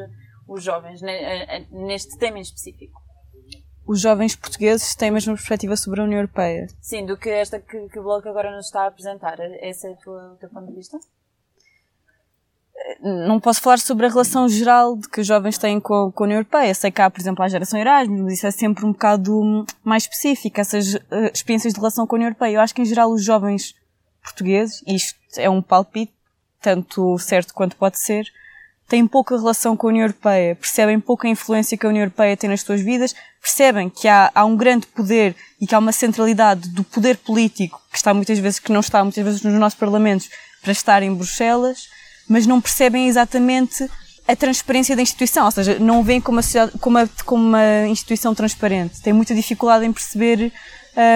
[0.47, 1.01] os jovens
[1.71, 3.04] neste tema em específico?
[3.85, 6.67] Os jovens portugueses têm a mesma perspectiva sobre a União Europeia.
[6.81, 9.37] Sim, do que esta que, que o Bloco agora nos está a apresentar.
[9.61, 10.99] Esse é o teu, o teu ponto de vista?
[13.01, 16.25] Não posso falar sobre a relação geral de que os jovens têm com, com a
[16.25, 16.73] União Europeia.
[16.73, 20.03] Sei que há, por exemplo, a geração Erasmus, mas isso é sempre um bocado mais
[20.03, 22.55] específico, essas uh, experiências de relação com a União Europeia.
[22.55, 23.75] Eu acho que, em geral, os jovens
[24.21, 26.13] portugueses, isto é um palpite,
[26.61, 28.25] tanto certo quanto pode ser,
[28.87, 32.49] têm pouca relação com a União Europeia, percebem pouca influência que a União Europeia tem
[32.49, 36.69] nas suas vidas, percebem que há, há um grande poder e que há uma centralidade
[36.69, 40.29] do poder político que está muitas vezes, que não está muitas vezes nos nossos parlamentos
[40.61, 41.87] para estar em Bruxelas,
[42.27, 43.89] mas não percebem exatamente
[44.27, 49.01] a transparência da instituição, ou seja, não veem como uma, como como uma instituição transparente.
[49.01, 50.51] Têm muita dificuldade em perceber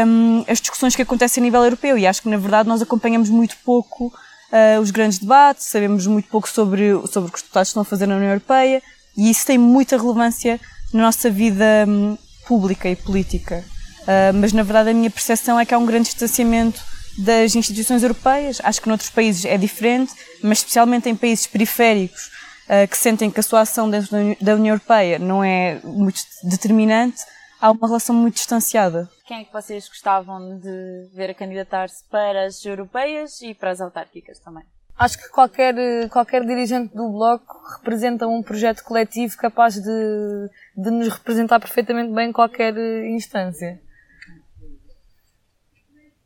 [0.07, 3.29] um, as discussões que acontecem a nível europeu e acho que, na verdade, nós acompanhamos
[3.29, 4.13] muito pouco
[4.51, 7.85] uh, os grandes debates, sabemos muito pouco sobre, sobre o que os deputados estão a
[7.85, 8.81] fazer na União Europeia
[9.17, 10.59] e isso tem muita relevância
[10.93, 13.63] na nossa vida um, pública e política.
[14.01, 16.81] Uh, mas na verdade a minha percepção é que há um grande distanciamento
[17.17, 18.59] das instituições europeias.
[18.63, 22.29] Acho que noutros países é diferente, mas especialmente em países periféricos
[22.67, 24.09] uh, que sentem que a sua ação dentro
[24.41, 27.21] da União Europeia não é muito determinante,
[27.59, 29.09] há uma relação muito distanciada.
[29.25, 33.81] Quem é que vocês gostavam de ver a candidatar-se para as europeias e para as
[33.81, 34.63] autárquicas também?
[34.97, 35.75] Acho que qualquer,
[36.09, 42.29] qualquer dirigente do Bloco representa um projeto coletivo capaz de, de nos representar perfeitamente bem
[42.29, 42.75] em qualquer
[43.07, 43.79] instância.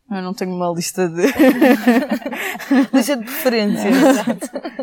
[0.10, 1.22] Eu não tenho uma lista de.
[2.94, 3.96] lista de preferências.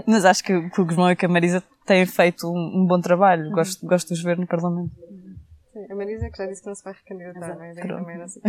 [0.06, 3.50] Mas acho que, que o Guzmão e a Marisa têm feito um, um bom trabalho.
[3.50, 4.90] Gosto, gosto de os ver no Parlamento.
[5.72, 7.74] Sim, a Marisa que já disse que não se vai recandidatar, não é?
[7.74, 8.42] Também não sei.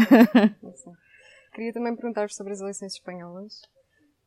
[1.54, 3.62] Queria também perguntar sobre as eleições espanholas,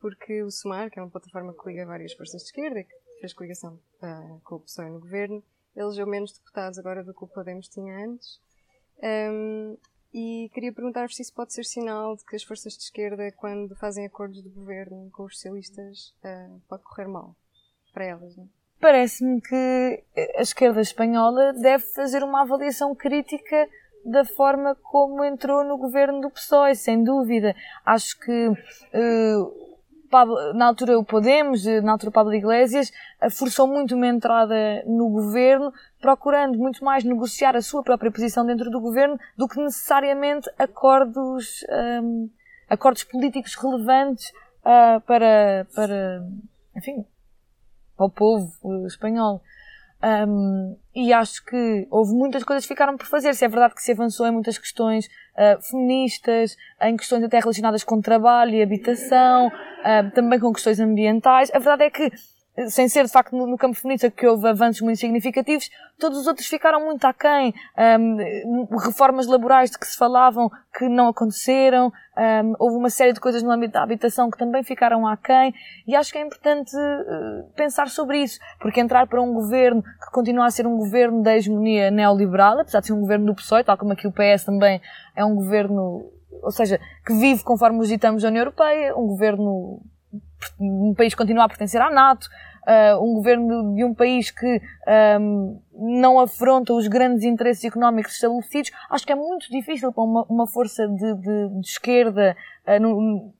[0.00, 2.94] porque o SUMAR, que é uma plataforma que liga várias forças de esquerda e que
[3.20, 5.42] fez coligação uh, com o PSOE no governo,
[5.74, 8.40] elegeu menos deputados agora do que o Podemos tinha antes.
[9.02, 9.76] Um,
[10.12, 13.74] e queria perguntar-vos se isso pode ser sinal de que as forças de esquerda, quando
[13.74, 17.34] fazem acordos de governo com os socialistas, uh, pode correr mal
[17.92, 18.63] para elas, não é?
[18.80, 20.04] Parece-me que
[20.36, 23.68] a esquerda espanhola deve fazer uma avaliação crítica
[24.04, 27.54] da forma como entrou no governo do PSOE, sem dúvida.
[27.86, 29.64] Acho que uh,
[30.54, 34.54] na altura o Podemos, na altura o Pablo Iglesias, eh, forçou muito uma entrada
[34.86, 39.58] no governo, procurando muito mais negociar a sua própria posição dentro do governo do que
[39.58, 42.30] necessariamente acordos, um, ehm,
[42.70, 46.24] acordos políticos relevantes uh, para, para,
[46.76, 47.04] enfim,
[47.96, 49.40] para o povo espanhol.
[50.04, 53.34] Um, e acho que houve muitas coisas que ficaram por fazer.
[53.34, 57.82] Se é verdade que se avançou em muitas questões uh, feministas, em questões até relacionadas
[57.82, 61.50] com trabalho e habitação, uh, também com questões ambientais.
[61.54, 62.12] A verdade é que
[62.68, 66.46] sem ser de facto no, campo feminista que houve avanços muito significativos, todos os outros
[66.46, 67.52] ficaram muito aquém.
[67.98, 73.18] Um, reformas laborais de que se falavam que não aconteceram, um, houve uma série de
[73.18, 75.52] coisas no âmbito da habitação que também ficaram aquém,
[75.86, 80.10] e acho que é importante uh, pensar sobre isso, porque entrar para um governo que
[80.12, 83.64] continua a ser um governo da hegemonia neoliberal, apesar de ser um governo do PSOE,
[83.64, 84.80] tal como aqui o PS também
[85.16, 86.08] é um governo,
[86.40, 89.80] ou seja, que vive conforme os ditames da União Europeia, um governo
[90.58, 92.28] um país continua a pertencer à NATO,
[92.66, 94.60] uh, um governo de um país que
[95.20, 100.24] um, não afronta os grandes interesses económicos estabelecidos, acho que é muito difícil para uma,
[100.28, 103.32] uma força de, de, de esquerda uh,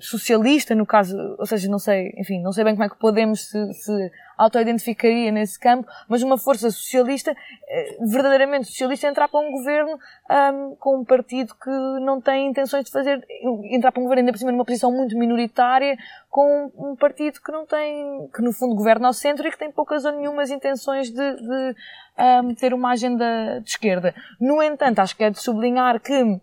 [0.00, 3.48] socialista, no caso, ou seja, não sei, enfim, não sei bem como é que Podemos
[3.48, 7.34] se, se auto-identificaria nesse campo, mas uma força socialista,
[7.68, 9.98] eh, verdadeiramente socialista, entrar para um governo
[10.30, 13.22] um, com um partido que não tem intenções de fazer,
[13.64, 15.96] entrar para um governo ainda por cima numa posição muito minoritária,
[16.30, 19.72] com um partido que não tem, que no fundo governa ao centro e que tem
[19.72, 21.74] poucas ou nenhumas intenções de, de
[22.44, 24.14] um, ter uma agenda de esquerda.
[24.40, 26.40] No entanto, acho que é de sublinhar que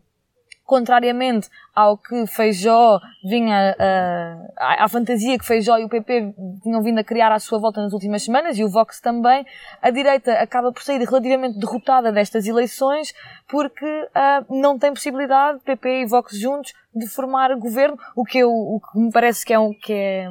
[0.66, 6.82] contrariamente ao que Feijó vinha, uh, à, à fantasia que Feijó e o PP tinham
[6.82, 9.46] vindo a criar à sua volta nas últimas semanas, e o Vox também,
[9.82, 13.14] a direita acaba por sair relativamente derrotada destas eleições,
[13.48, 18.50] porque uh, não tem possibilidade, PP e Vox juntos, de formar governo, o que, eu,
[18.50, 20.30] o que me parece que é, um, que é,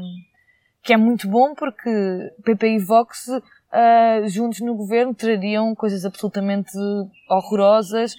[0.82, 1.90] que é muito bom, porque
[2.42, 3.30] PP e Vox
[3.74, 6.72] uh, juntos no governo trariam coisas absolutamente
[7.28, 8.14] horrorosas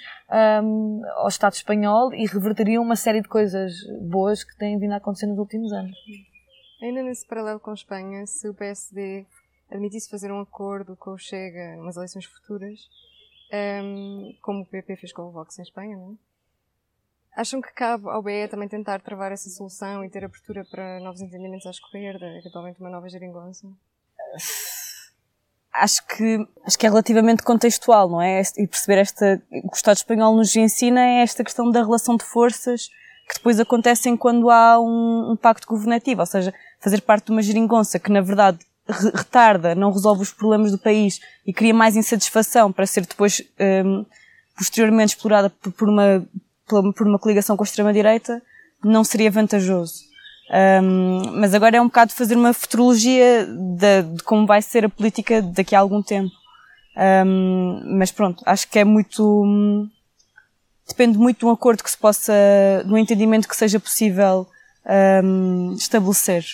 [0.63, 4.97] um, ao Estado espanhol e reverteriam uma série de coisas boas que têm vindo a
[4.97, 5.97] acontecer nos últimos anos.
[6.81, 9.25] Ainda nesse paralelo com a Espanha, se o PSD
[9.71, 12.89] admitisse fazer um acordo com o Chega nas eleições futuras,
[13.83, 16.15] um, como o PP fez com o Vox em Espanha, não é?
[17.35, 21.19] Acham que cabe ao BE também tentar travar essa solução e ter abertura para novos
[21.21, 23.67] entendimentos à esquerda, eventualmente uma nova geringonça?
[25.77, 28.41] Acho que, acho que é relativamente contextual, não é?
[28.57, 32.15] E perceber esta, o que o Estado espanhol nos ensina é esta questão da relação
[32.15, 32.89] de forças
[33.27, 37.41] que depois acontecem quando há um, um pacto governativo, ou seja, fazer parte de uma
[37.41, 42.71] geringonça que na verdade retarda, não resolve os problemas do país e cria mais insatisfação
[42.71, 43.41] para ser depois
[43.83, 44.05] um,
[44.55, 46.27] posteriormente explorada por uma,
[46.67, 48.41] por uma coligação com a extrema-direita,
[48.83, 50.03] não seria vantajoso.
[50.49, 54.89] Um, mas agora é um bocado fazer uma futurologia de, de, como vai ser a
[54.89, 56.31] política daqui a algum tempo.
[57.25, 59.87] Um, mas pronto, acho que é muito.
[60.87, 62.33] Depende muito de um acordo que se possa.
[62.85, 64.47] de um entendimento que seja possível
[65.23, 66.45] um, estabelecer.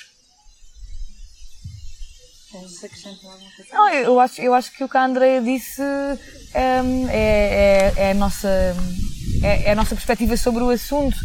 [3.71, 5.81] Não, eu acho, eu acho que o que a Andrea disse
[6.53, 8.49] é, é, é, a nossa,
[9.41, 11.17] é, é a nossa perspectiva sobre o assunto.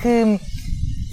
[0.00, 0.40] Que,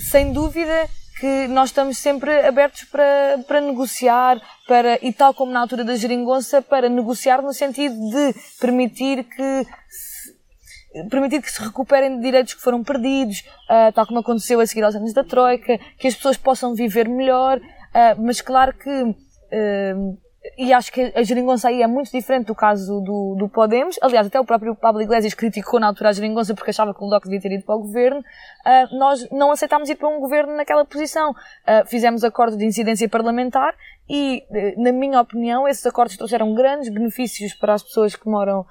[0.09, 0.89] sem dúvida,
[1.19, 5.95] que nós estamos sempre abertos para, para negociar, para, e tal como na altura da
[5.95, 12.61] geringonça, para negociar no sentido de permitir que se, permitir que se recuperem direitos que
[12.61, 16.37] foram perdidos, uh, tal como aconteceu a seguir aos anos da Troika, que as pessoas
[16.37, 20.17] possam viver melhor, uh, mas claro que uh,
[20.57, 23.95] e acho que a geringonça aí é muito diferente do caso do, do Podemos.
[24.01, 27.07] Aliás, até o próprio Pablo Iglesias criticou na altura a geringonça porque achava que o
[27.07, 28.19] Bloco devia ter ido para o governo.
[28.21, 31.29] Uh, nós não aceitámos ir para um governo naquela posição.
[31.31, 33.75] Uh, fizemos acordo de incidência parlamentar
[34.09, 38.65] e, uh, na minha opinião, esses acordos trouxeram grandes benefícios para as pessoas que moram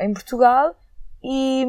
[0.00, 0.74] em Portugal
[1.22, 1.66] e,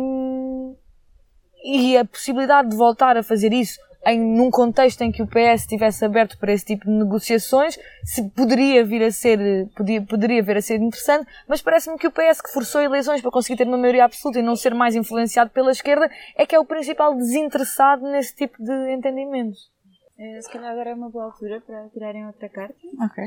[1.66, 5.62] e a possibilidade de voltar a fazer isso em, num contexto em que o PS
[5.62, 10.58] estivesse aberto para esse tipo de negociações, se poderia vir a ser, podia, poderia vir
[10.58, 13.78] a ser interessante, mas parece-me que o PS que forçou eleições para conseguir ter uma
[13.78, 18.04] maioria absoluta e não ser mais influenciado pela esquerda é que é o principal desinteressado
[18.04, 19.72] nesse tipo de entendimentos.
[20.18, 22.76] É, se calhar agora é uma boa altura para tirarem outra carta.
[23.02, 23.24] Ok.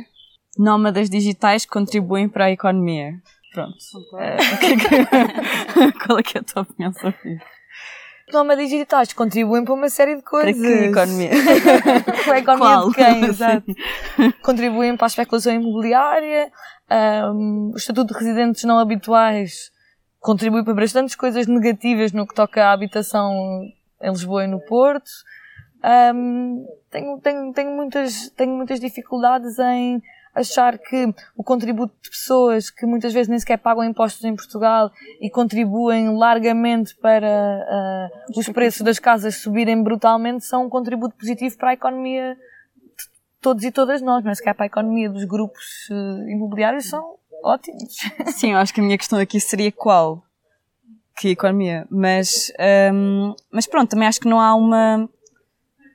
[0.59, 3.15] Nómadas digitais contribuem para a economia.
[3.53, 3.77] Pronto.
[4.19, 4.37] É,
[6.07, 7.56] qual é, que é a tua opinião sobre isso?
[8.33, 10.57] Nómadas digitais contribuem para uma série de coisas.
[10.57, 11.31] Para que economia?
[12.25, 12.89] para a economia Qual?
[12.89, 13.25] de quem?
[13.25, 13.75] Exato.
[14.43, 16.51] contribuem para a especulação imobiliária,
[17.33, 19.71] um, o estatuto de residentes não habituais
[20.21, 23.33] contribui para bastantes coisas negativas no que toca à habitação
[24.03, 25.11] em Lisboa e no Porto.
[26.13, 30.03] Um, tenho, tenho, tenho, muitas, tenho muitas dificuldades em
[30.37, 34.93] achar que o contributo de pessoas que muitas vezes nem sequer pagam impostos em Portugal
[35.21, 41.57] e contribuem largamente para uh, os preços das casas subirem brutalmente são um contributo positivo
[41.57, 43.05] para a economia de
[43.41, 47.17] todos e todas nós, mas que é para a economia dos grupos uh, imobiliários são
[47.43, 47.97] ótimos.
[48.37, 50.23] Sim, eu acho que a minha questão aqui seria qual?
[51.19, 51.87] Que economia?
[51.91, 52.53] Mas,
[52.93, 55.09] um, mas pronto, também acho que não há uma,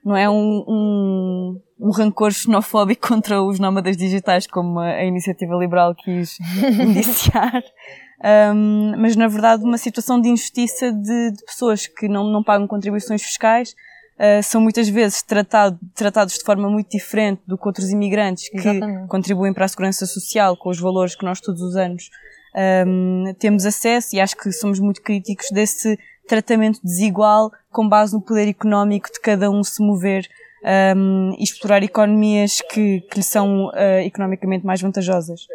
[0.03, 5.95] não é um, um um rancor xenofóbico contra os nómadas digitais, como a iniciativa liberal
[5.95, 6.37] quis
[6.79, 7.63] indiciar.
[8.53, 12.67] Um, mas na verdade uma situação de injustiça de, de pessoas que não, não pagam
[12.67, 17.89] contribuições fiscais uh, são muitas vezes tratado, tratados de forma muito diferente do que outros
[17.89, 19.07] imigrantes que Exatamente.
[19.07, 22.11] contribuem para a segurança social com os valores que nós todos os anos
[22.85, 28.21] um, temos acesso e acho que somos muito críticos desse tratamento desigual com base no
[28.21, 30.27] poder económico de cada um se mover
[30.95, 35.47] um, e explorar economias que, que lhe são uh, economicamente mais vantajosas.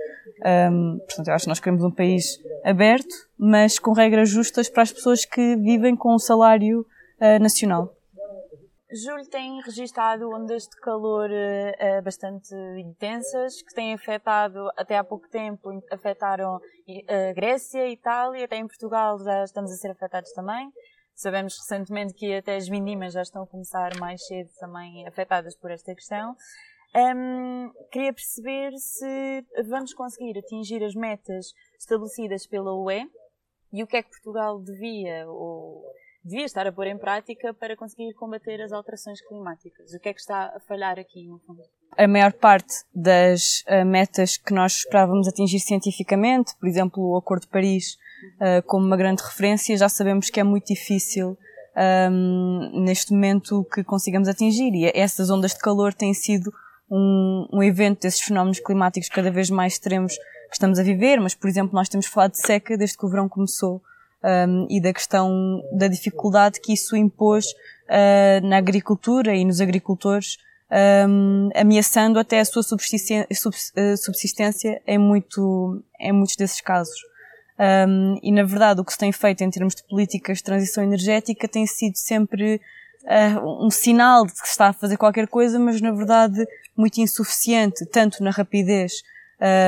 [0.70, 4.82] Um, portanto, eu acho que nós queremos um país aberto, mas com regras justas para
[4.82, 6.84] as pessoas que vivem com um salário
[7.20, 7.95] uh, nacional.
[8.92, 15.28] Julho tem registado ondas de calor uh, bastante intensas que têm afetado, até há pouco
[15.28, 20.70] tempo, afetaram a Grécia, Itália, até em Portugal já estamos a ser afetados também.
[21.14, 25.70] Sabemos recentemente que até as vindimas já estão a começar mais cedo também afetadas por
[25.70, 26.36] esta questão.
[26.94, 33.10] Um, queria perceber se vamos conseguir atingir as metas estabelecidas pela UE
[33.72, 35.84] e o que é que Portugal devia ou
[36.26, 39.94] devia estar a pôr em prática para conseguir combater as alterações climáticas.
[39.94, 41.60] O que é que está a falhar aqui, no fundo?
[41.96, 47.42] A maior parte das uh, metas que nós esperávamos atingir cientificamente, por exemplo, o Acordo
[47.42, 47.96] de Paris,
[48.40, 51.38] uh, como uma grande referência, já sabemos que é muito difícil
[52.10, 54.74] um, neste momento que consigamos atingir.
[54.74, 56.52] E essas ondas de calor têm sido
[56.90, 61.34] um, um evento desses fenómenos climáticos cada vez mais extremos que estamos a viver, mas,
[61.34, 63.80] por exemplo, nós temos falado de seca desde que o verão começou
[64.24, 70.38] um, e da questão da dificuldade que isso impôs uh, na agricultura e nos agricultores,
[71.08, 76.98] um, ameaçando até a sua subsistência, uh, subsistência em, muito, em muitos desses casos.
[77.58, 80.84] Um, e na verdade o que se tem feito em termos de políticas de transição
[80.84, 82.60] energética tem sido sempre
[83.04, 87.00] uh, um sinal de que se está a fazer qualquer coisa, mas na verdade muito
[87.00, 89.02] insuficiente, tanto na rapidez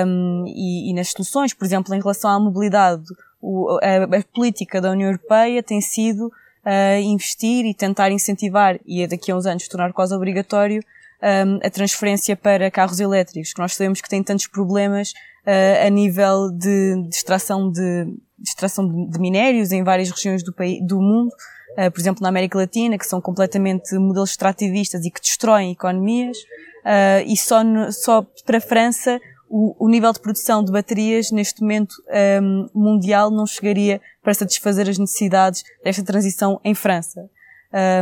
[0.06, 3.04] um, e, e, nas soluções, por exemplo, em relação à mobilidade,
[3.40, 9.06] o, a, a, política da União Europeia tem sido uh, investir e tentar incentivar, e
[9.06, 10.82] daqui a uns anos tornar quase obrigatório,
[11.22, 15.12] um, a transferência para carros elétricos, que nós sabemos que tem tantos problemas
[15.46, 18.04] uh, a nível de, de extração de,
[18.38, 21.32] de extração de, minérios em várias regiões do, país, do mundo,
[21.76, 26.38] uh, por exemplo na América Latina, que são completamente modelos extrativistas e que destroem economias,
[26.38, 31.30] uh, e só, no, só para a França o, o, nível de produção de baterias
[31.30, 31.94] neste momento
[32.42, 37.28] um, mundial não chegaria para satisfazer as necessidades desta transição em França.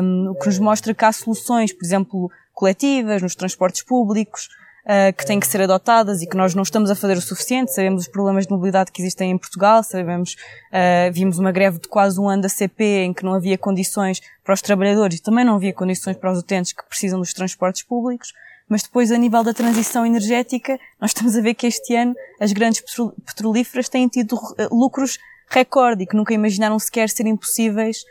[0.03, 4.49] Um, o que nos mostra que há soluções, por exemplo, coletivas, nos transportes públicos,
[4.87, 7.75] uh, que têm que ser adotadas e que nós não estamos a fazer o suficiente.
[7.75, 10.35] Sabemos os problemas de mobilidade que existem em Portugal, sabemos,
[10.73, 14.21] uh, vimos uma greve de quase um ano da CP em que não havia condições
[14.45, 17.83] para os trabalhadores e também não havia condições para os utentes que precisam dos transportes
[17.83, 18.33] públicos.
[18.69, 22.53] Mas depois, a nível da transição energética, nós estamos a ver que este ano as
[22.53, 22.83] grandes
[23.25, 28.05] petrolíferas têm tido eh, lucros recorde e que nunca imaginaram sequer serem possíveis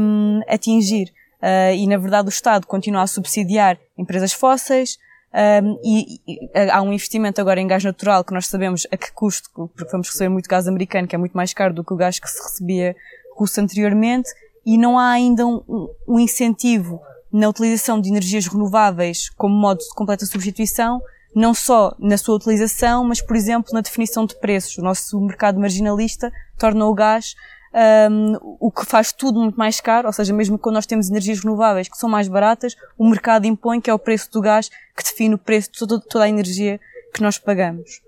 [0.00, 1.12] um, atingir.
[1.42, 4.98] Uh, e, na verdade, o Estado continua a subsidiar empresas fósseis,
[5.34, 9.12] um, e, e, há um investimento agora em gás natural que nós sabemos a que
[9.12, 11.96] custo, porque vamos receber muito gás americano, que é muito mais caro do que o
[11.96, 12.96] gás que se recebia
[13.36, 14.30] russo anteriormente,
[14.64, 17.00] e não há ainda um, um incentivo
[17.34, 21.02] na utilização de energias renováveis como modo de completa substituição,
[21.34, 24.78] não só na sua utilização, mas, por exemplo, na definição de preços.
[24.78, 27.34] O nosso mercado marginalista torna o gás
[28.08, 31.40] um, o que faz tudo muito mais caro, ou seja, mesmo quando nós temos energias
[31.40, 35.02] renováveis que são mais baratas, o mercado impõe que é o preço do gás que
[35.02, 36.80] define o preço de toda, toda a energia
[37.12, 38.00] que nós pagamos.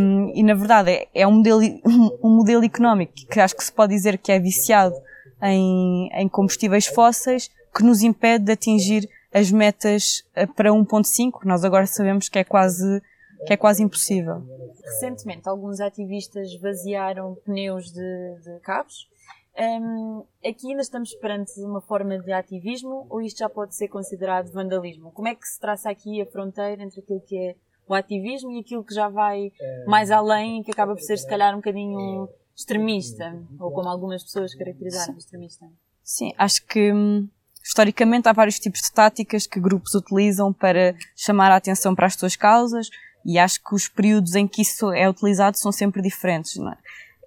[0.00, 1.60] Um, e na verdade é, é um, modelo,
[2.24, 4.96] um modelo económico que acho que se pode dizer que é viciado
[5.42, 11.62] em, em combustíveis fósseis que nos impede de atingir as metas eh, para 1.5, nós
[11.62, 13.00] agora sabemos que é quase
[13.46, 14.42] que é quase impossível.
[14.82, 19.08] Recentemente, alguns ativistas vaziaram pneus de, de carros.
[19.56, 24.50] Um, aqui ainda estamos perante uma forma de ativismo ou isto já pode ser considerado
[24.50, 25.12] vandalismo?
[25.12, 27.54] Como é que se traça aqui a fronteira entre aquilo que é
[27.86, 29.52] o ativismo e aquilo que já vai
[29.86, 33.40] mais além e que acaba por ser, se calhar, um bocadinho extremista?
[33.60, 35.64] Ou como algumas pessoas caracterizaram extremista?
[36.02, 37.28] Sim, acho que hum,
[37.64, 42.14] Historicamente, há vários tipos de táticas que grupos utilizam para chamar a atenção para as
[42.14, 42.88] suas causas
[43.24, 46.56] e acho que os períodos em que isso é utilizado são sempre diferentes.
[46.56, 46.76] É?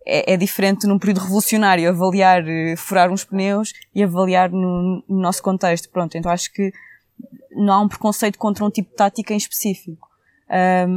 [0.04, 5.22] É, é, diferente num período revolucionário avaliar uh, furar uns pneus e avaliar no, no,
[5.22, 5.90] nosso contexto.
[5.90, 6.74] Pronto, então acho que
[7.52, 10.10] não há um preconceito contra um tipo de tática em específico.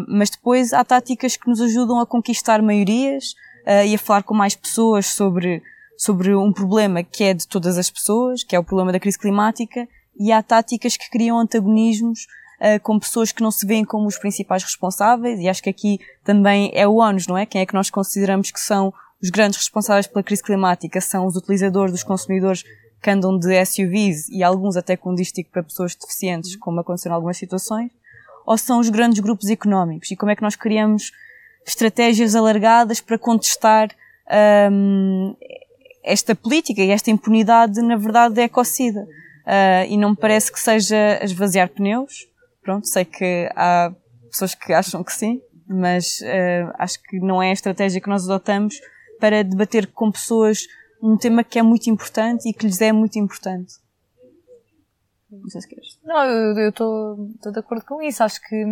[0.08, 4.34] Mas depois há táticas que nos ajudam a conquistar maiorias uh, e a falar com
[4.34, 5.62] mais pessoas sobre
[5.96, 9.18] sobre um problema que é de todas as pessoas, que é o problema da crise
[9.18, 12.26] climática, e há táticas que criam antagonismos
[12.60, 15.98] uh, com pessoas que não se veem como os principais responsáveis, e acho que aqui
[16.24, 17.46] também é o ONU, não é?
[17.46, 21.00] Quem é que nós consideramos que são os grandes responsáveis pela crise climática?
[21.00, 22.64] São os utilizadores, os consumidores
[23.02, 27.14] que andam de SUVs e alguns até com dístico para pessoas deficientes, como aconteceu em
[27.14, 27.90] algumas situações,
[28.46, 30.10] ou são os grandes grupos económicos?
[30.10, 31.12] E como é que nós criamos
[31.66, 33.90] estratégias alargadas para contestar
[34.70, 35.34] um,
[36.04, 39.00] esta política e esta impunidade, na verdade, é ecocida.
[39.00, 42.28] Uh, e não me parece que seja esvaziar pneus.
[42.62, 43.92] Pronto, sei que há
[44.30, 48.28] pessoas que acham que sim, mas uh, acho que não é a estratégia que nós
[48.28, 48.78] adotamos
[49.18, 50.66] para debater com pessoas
[51.02, 53.74] um tema que é muito importante e que lhes é muito importante.
[55.30, 55.98] Não sei se queres.
[56.04, 58.22] Não, eu estou de acordo com isso.
[58.22, 58.64] Acho que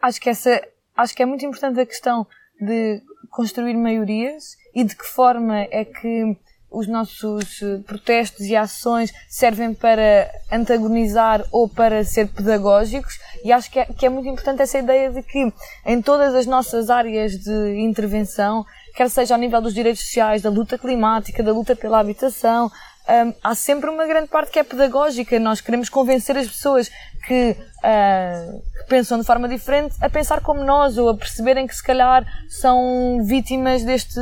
[0.00, 0.62] acho que essa
[0.96, 2.26] acho que é muito importante a questão
[2.60, 6.36] de construir maiorias e de que forma é que
[6.70, 13.18] os nossos eh, protestos e ações servem para antagonizar ou para ser pedagógicos?
[13.44, 15.52] E acho que é, que é muito importante essa ideia de que
[15.84, 18.64] em todas as nossas áreas de intervenção,
[18.94, 22.70] quer seja ao nível dos direitos sociais, da luta climática, da luta pela habitação,
[23.08, 25.38] um, há sempre uma grande parte que é pedagógica.
[25.38, 26.90] Nós queremos convencer as pessoas
[27.26, 31.74] que, uh, que, pensam de forma diferente a pensar como nós ou a perceberem que
[31.74, 34.20] se calhar são vítimas deste,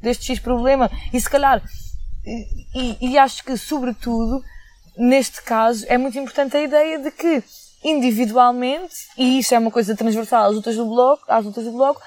[0.00, 0.90] deste X problema.
[1.12, 1.62] E se calhar,
[2.24, 4.42] e, e acho que sobretudo,
[4.96, 7.42] neste caso, é muito importante a ideia de que
[7.84, 12.00] individualmente, e isso é uma coisa transversal às lutas do bloco, às lutas do bloco,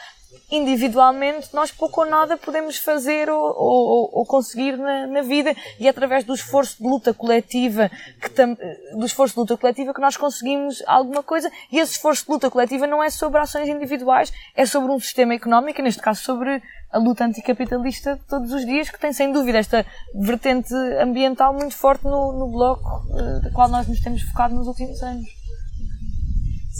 [0.52, 5.56] individualmente nós pouco ou nada podemos fazer ou, ou, ou conseguir na, na, vida.
[5.80, 7.90] E é através do esforço de luta coletiva
[8.22, 8.56] que tam,
[8.98, 11.52] do esforço de luta coletiva que nós conseguimos alguma coisa.
[11.72, 15.34] E esse esforço de luta coletiva não é sobre ações individuais é sobre um sistema
[15.34, 19.58] económico neste caso sobre a luta anticapitalista de todos os dias que tem sem dúvida
[19.58, 24.56] esta vertente ambiental muito forte no, no bloco uh, da qual nós nos temos focado
[24.56, 25.45] nos últimos anos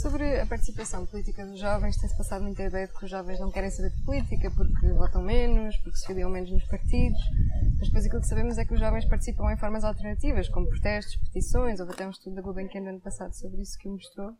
[0.06, 3.50] Sobre a participação política dos jovens, tem-se passado muita ideia de que os jovens não
[3.50, 7.18] querem saber de política porque votam menos, porque se filiam menos nos partidos,
[7.76, 11.16] mas depois aquilo que sabemos é que os jovens participam em formas alternativas, como protestos,
[11.16, 14.32] petições, houve até um estudo da Gulbenkian no ano passado sobre isso que o mostrou.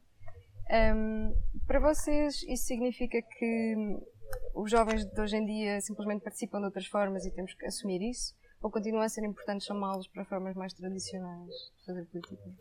[0.71, 1.35] Um,
[1.67, 3.99] para vocês, isso significa que
[4.55, 8.09] os jovens de hoje em dia simplesmente participam de outras formas e temos que assumir
[8.09, 8.37] isso?
[8.63, 12.55] Ou continua a ser importante chamá-los para formas mais tradicionais de fazer política?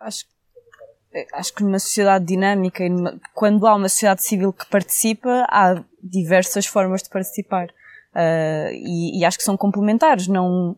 [0.00, 0.35] Acho que
[1.32, 5.82] acho que numa sociedade dinâmica e numa, quando há uma sociedade civil que participa, há
[6.02, 7.68] diversas formas de participar.
[8.14, 10.74] Uh, e, e, acho que são complementares, não,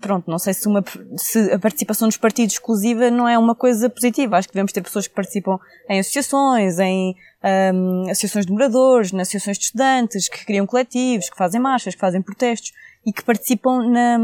[0.00, 0.84] pronto, não sei se, uma,
[1.16, 4.36] se a participação dos partidos exclusiva não é uma coisa positiva.
[4.36, 5.58] Acho que devemos ter pessoas que participam
[5.88, 7.14] em associações, em
[7.74, 12.00] um, associações de moradores, nas associações de estudantes, que criam coletivos, que fazem marchas, que
[12.00, 12.72] fazem protestos
[13.06, 14.18] e que participam na,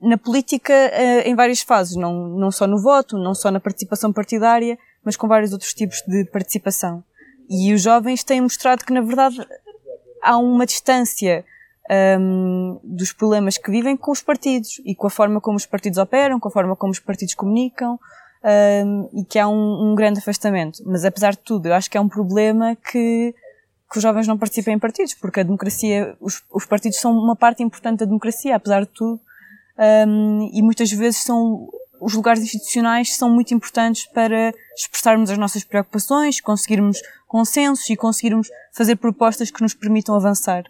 [0.00, 4.12] na política uh, em várias fases, não, não só no voto, não só na participação
[4.12, 7.02] partidária, mas com vários outros tipos de participação.
[7.48, 9.44] E os jovens têm mostrado que, na verdade,
[10.22, 11.44] há uma distância
[12.18, 15.98] um, dos problemas que vivem com os partidos e com a forma como os partidos
[15.98, 17.98] operam, com a forma como os partidos comunicam,
[18.84, 20.82] um, e que há um, um, grande afastamento.
[20.86, 23.34] Mas apesar de tudo, eu acho que é um problema que,
[23.90, 27.34] que os jovens não participem em partidos, porque a democracia, os, os partidos são uma
[27.34, 29.20] parte importante da democracia, apesar de tudo,
[29.80, 31.68] um, e muitas vezes são
[32.00, 38.48] os lugares institucionais são muito importantes para expressarmos as nossas preocupações, conseguirmos consensos e conseguirmos
[38.72, 40.64] fazer propostas que nos permitam avançar.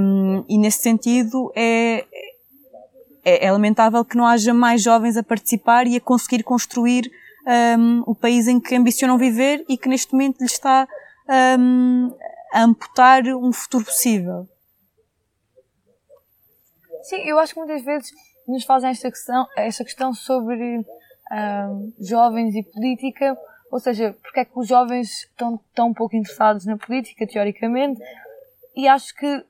[0.00, 2.04] Um, e nesse sentido é,
[3.24, 7.10] é, é, lamentável que não haja mais jovens a participar e a conseguir construir
[7.78, 10.88] um, o país em que ambicionam viver e que neste momento lhes está
[11.58, 12.14] um,
[12.52, 14.48] a amputar um futuro possível.
[17.06, 18.10] Sim, eu acho que muitas vezes
[18.48, 20.84] nos fazem esta questão, esta questão sobre
[21.30, 23.38] um, jovens e política,
[23.70, 28.00] ou seja, porque é que os jovens estão tão pouco interessados na política, teoricamente,
[28.74, 29.44] e acho que,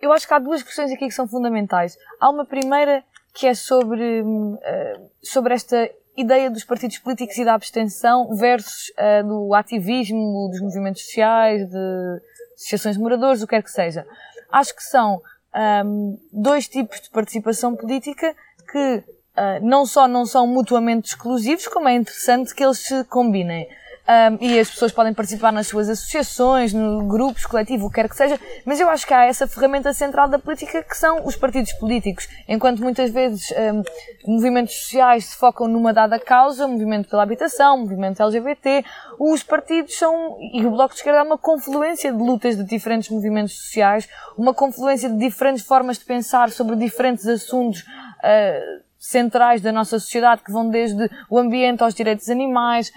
[0.00, 1.98] eu acho que há duas questões aqui que são fundamentais.
[2.18, 3.04] Há uma primeira
[3.34, 9.26] que é sobre, uh, sobre esta ideia dos partidos políticos e da abstenção versus uh,
[9.26, 12.20] do ativismo, dos movimentos sociais, de
[12.54, 14.06] associações de moradores, o que quer que seja.
[14.50, 15.20] Acho que são
[15.54, 18.34] um, dois tipos de participação política
[18.70, 23.68] que uh, não só não são mutuamente exclusivos, como é interessante que eles se combinem.
[24.06, 28.08] Um, e as pessoas podem participar nas suas associações, no grupos, coletivo, o que quer
[28.08, 31.36] que seja, mas eu acho que há essa ferramenta central da política que são os
[31.36, 32.28] partidos políticos.
[32.46, 33.82] Enquanto muitas vezes um,
[34.30, 38.84] movimentos sociais se focam numa dada causa, movimento pela habitação, movimento LGBT,
[39.18, 43.08] os partidos são, e o Bloco de Esquerda é uma confluência de lutas de diferentes
[43.08, 49.70] movimentos sociais, uma confluência de diferentes formas de pensar sobre diferentes assuntos, uh, centrais da
[49.70, 52.90] nossa sociedade que vão desde o ambiente aos direitos animais,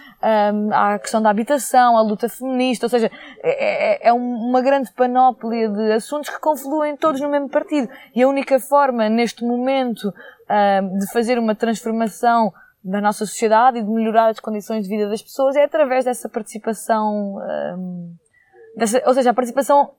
[0.53, 3.12] um, à questão da habitação, à luta feminista, ou seja,
[3.43, 7.89] é, é, é uma grande panóplia de assuntos que confluem todos no mesmo partido.
[8.16, 10.14] E a única forma, neste momento,
[10.49, 15.10] um, de fazer uma transformação da nossa sociedade e de melhorar as condições de vida
[15.10, 17.36] das pessoas é através dessa participação,
[17.78, 18.16] um,
[18.78, 19.91] dessa, ou seja, a participação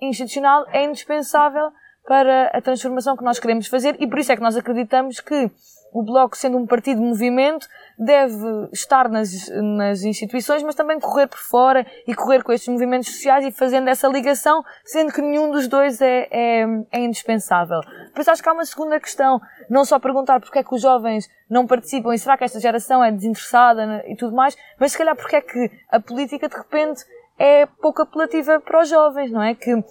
[0.00, 1.70] institucional é indispensável
[2.08, 5.50] para a transformação que nós queremos fazer e por isso é que nós acreditamos que
[5.92, 7.66] o Bloco, sendo um partido de movimento,
[7.98, 9.30] deve estar nas,
[9.76, 13.88] nas instituições, mas também correr por fora e correr com estes movimentos sociais e fazendo
[13.88, 17.80] essa ligação, sendo que nenhum dos dois é, é, é indispensável.
[18.06, 21.28] Depois acho que há uma segunda questão, não só perguntar porque é que os jovens
[21.48, 24.98] não participam e será que esta geração é desinteressada né, e tudo mais, mas se
[24.98, 27.04] calhar porque é que a política de repente
[27.38, 29.54] é pouco apelativa para os jovens, não é?
[29.54, 29.84] Que uh,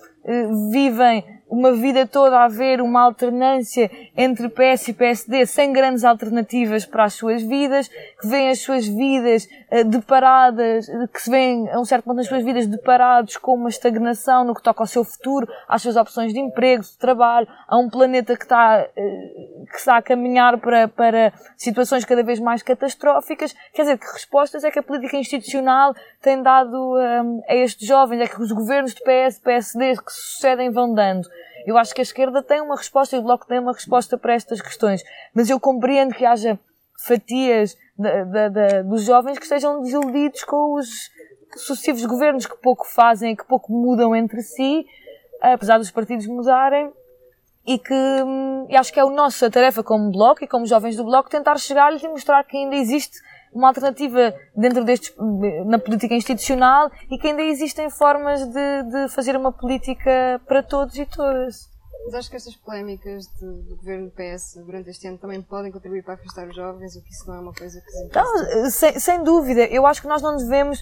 [0.72, 6.86] vivem uma vida toda a haver uma alternância entre PS e PSD sem grandes alternativas
[6.86, 9.48] para as suas vidas, que veem as suas vidas
[9.86, 14.46] deparadas, que se veem a um certo ponto nas suas vidas deparados com uma estagnação
[14.46, 17.90] no que toca ao seu futuro, às suas opções de emprego, de trabalho, a um
[17.90, 23.54] planeta que está, uh, que está a caminhar para, para situações cada vez mais catastróficas.
[23.74, 28.22] Quer dizer, que respostas é que a política institucional tem dado um, a estes jovens,
[28.22, 31.28] é que os governos de PS, PSD que sucedem vão dando?
[31.66, 34.34] Eu acho que a esquerda tem uma resposta e o Bloco tem uma resposta para
[34.34, 35.04] estas questões.
[35.34, 36.58] Mas eu compreendo que haja
[36.98, 41.10] fatias de, de, de, dos jovens que estejam desiludidos com os
[41.56, 44.86] sucessivos governos que pouco fazem que pouco mudam entre si,
[45.42, 46.92] apesar dos partidos mudarem.
[47.66, 50.96] E que hum, e acho que é a nossa tarefa como Bloco e como jovens
[50.96, 53.18] do Bloco tentar chegar-lhes e mostrar que ainda existe
[53.54, 55.14] uma alternativa dentro destes,
[55.66, 60.98] na política institucional e que ainda existem formas de, de fazer uma política para todos
[60.98, 61.70] e todas.
[62.06, 65.72] Mas acho que estas polémicas de, do governo do PS durante este ano também podem
[65.72, 68.26] contribuir para afastar os jovens, ou que isso não é uma coisa que se então,
[68.72, 70.82] sem, sem dúvida, eu acho que nós não devemos,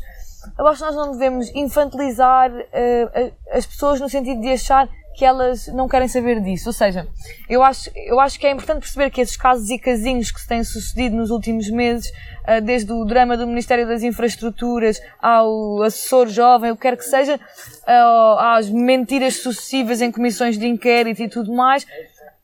[0.58, 5.24] eu acho que nós não devemos infantilizar uh, as pessoas no sentido de achar que
[5.24, 6.70] elas não querem saber disso.
[6.70, 7.08] Ou seja,
[7.50, 10.48] eu acho, eu acho que é importante perceber que esses casos e casinhos que se
[10.48, 12.12] têm sucedido nos últimos meses,
[12.46, 17.06] ah, desde o drama do Ministério das Infraestruturas ao assessor jovem, o que quer que
[17.06, 17.40] seja,
[17.88, 21.88] ah, às mentiras sucessivas em comissões de inquérito e tudo mais,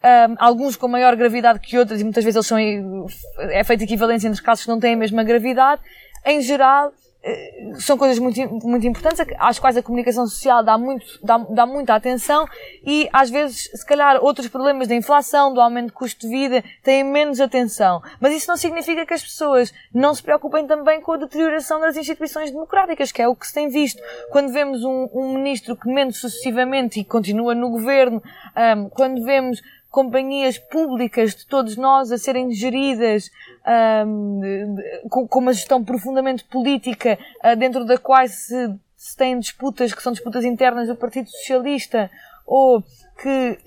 [0.01, 2.57] ah, alguns com maior gravidade que outros, e muitas vezes eles são,
[3.49, 5.81] é feita equivalência entre casos que não têm a mesma gravidade.
[6.25, 6.93] Em geral,
[7.79, 11.93] são coisas muito, muito importantes, às quais a comunicação social dá, muito, dá, dá muita
[11.93, 12.47] atenção
[12.83, 16.63] e, às vezes, se calhar, outros problemas da inflação, do aumento de custo de vida,
[16.83, 18.01] têm menos atenção.
[18.19, 21.95] Mas isso não significa que as pessoas não se preocupem também com a deterioração das
[21.95, 24.01] instituições democráticas, que é o que se tem visto.
[24.31, 28.21] Quando vemos um, um ministro que mente sucessivamente e continua no governo,
[28.77, 29.61] um, quando vemos
[29.91, 33.29] companhias públicas de todos nós a serem geridas
[34.07, 34.77] um,
[35.09, 40.01] com, com, uma gestão profundamente política uh, dentro da qual se, se têm disputas que
[40.01, 42.09] são disputas internas do Partido Socialista
[42.47, 42.81] ou
[43.21, 43.59] que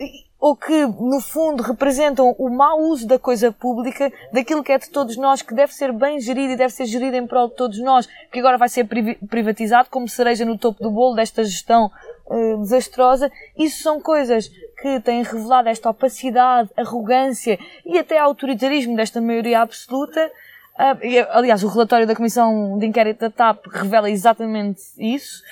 [0.44, 4.90] ou que, no fundo, representam o mau uso da coisa pública, daquilo que é de
[4.90, 7.78] todos nós, que deve ser bem gerido e deve ser gerido em prol de todos
[7.78, 8.86] nós, que agora vai ser
[9.26, 11.90] privatizado como cereja no topo do bolo desta gestão
[12.26, 13.32] uh, desastrosa.
[13.56, 14.50] Isso são coisas
[14.84, 20.30] que têm revelado esta opacidade, arrogância e até autoritarismo desta maioria absoluta.
[21.02, 25.42] E, aliás, o relatório da Comissão de Inquérito da TAP revela exatamente isso.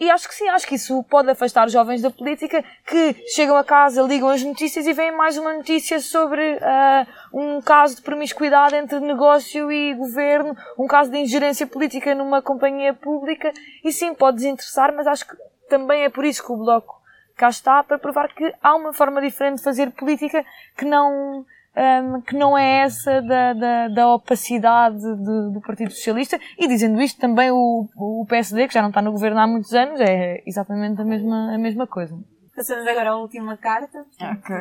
[0.00, 3.62] E acho que sim, acho que isso pode afastar jovens da política que chegam a
[3.62, 7.06] casa, ligam as notícias e veem mais uma notícia sobre uh,
[7.38, 12.94] um caso de promiscuidade entre negócio e governo, um caso de ingerência política numa companhia
[12.94, 13.52] pública.
[13.84, 15.36] E sim, pode desinteressar, mas acho que
[15.68, 17.03] também é por isso que o Bloco
[17.36, 20.44] cá está, para provar que há uma forma diferente de fazer política
[20.76, 21.44] que não
[21.76, 26.38] um, que não é essa da, da, da opacidade de, do Partido Socialista.
[26.58, 29.72] E dizendo isto, também o, o PSD, que já não está no governo há muitos
[29.72, 32.16] anos, é exatamente a mesma, a mesma coisa.
[32.54, 34.04] Passamos agora à última carta.
[34.20, 34.56] Ok.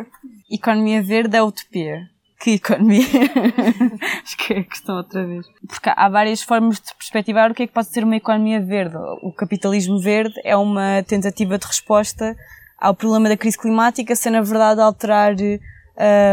[0.51, 2.09] Economia verde é utopia.
[2.39, 3.05] Que economia?
[4.23, 5.45] Acho que é a questão outra vez.
[5.67, 8.97] Porque há várias formas de perspectivar o que é que pode ser uma economia verde.
[9.21, 12.35] O capitalismo verde é uma tentativa de resposta
[12.83, 15.33] ao problema da crise climática, sem na verdade alterar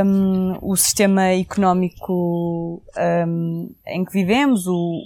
[0.04, 2.82] um, o sistema económico
[3.28, 5.00] um, em que vivemos, o,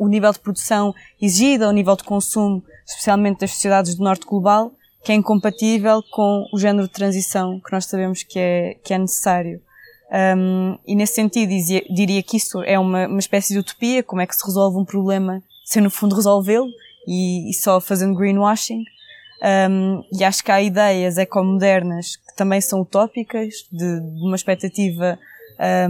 [0.00, 4.72] o nível de produção exigido, o nível de consumo, especialmente das sociedades do norte global,
[5.04, 8.98] que é incompatível com o género de transição que nós sabemos que é, que é
[8.98, 9.62] necessário.
[10.36, 14.20] Um, e nesse sentido dizia, diria que isso é uma, uma espécie de utopia, como
[14.20, 16.66] é que se resolve um problema sem no fundo resolvê-lo
[17.06, 18.82] e, e, só fazendo greenwashing.
[19.42, 25.18] Um, e acho que há ideias ecomodernas que também são utópicas, de, de uma expectativa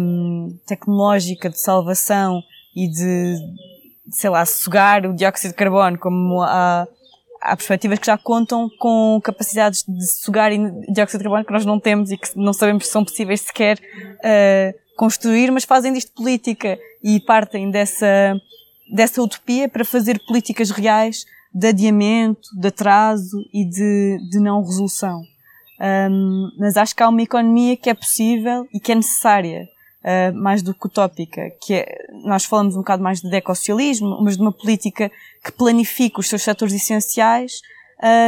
[0.00, 2.42] um, tecnológica de salvação
[2.74, 3.36] e de,
[4.11, 6.88] sei lá, sugar o dióxido de carbono, como há,
[7.42, 10.50] há perspectivas que já contam com capacidades de sugar
[10.88, 13.78] dióxido de carbono que nós não temos e que não sabemos se são possíveis sequer
[13.78, 18.34] uh, construir, mas fazem disto política e partem dessa,
[18.90, 25.22] dessa utopia para fazer políticas reais de adiamento, de atraso e de, de não resolução.
[26.11, 29.68] Um, mas acho que há uma economia que é possível e que é necessária,
[30.05, 34.36] uh, mais do que utópica, que é, nós falamos um bocado mais de ecossocialismo, mas
[34.36, 35.11] de uma política
[35.44, 37.61] que planifica os seus setores essenciais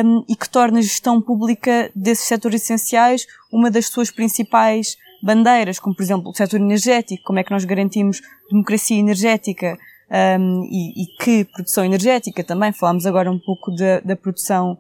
[0.05, 5.79] um, e que torna a gestão pública desses setores essenciais uma das suas principais bandeiras,
[5.79, 8.21] como por exemplo o setor energético, como é que nós garantimos
[8.51, 9.79] democracia energética
[10.11, 14.79] um, e, e, que produção energética também, falámos agora um pouco da, da produção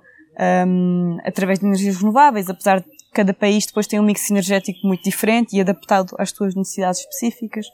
[0.66, 5.04] um, através de energias renováveis, apesar de cada país depois tem um mix energético muito
[5.04, 7.66] diferente e adaptado às suas necessidades específicas.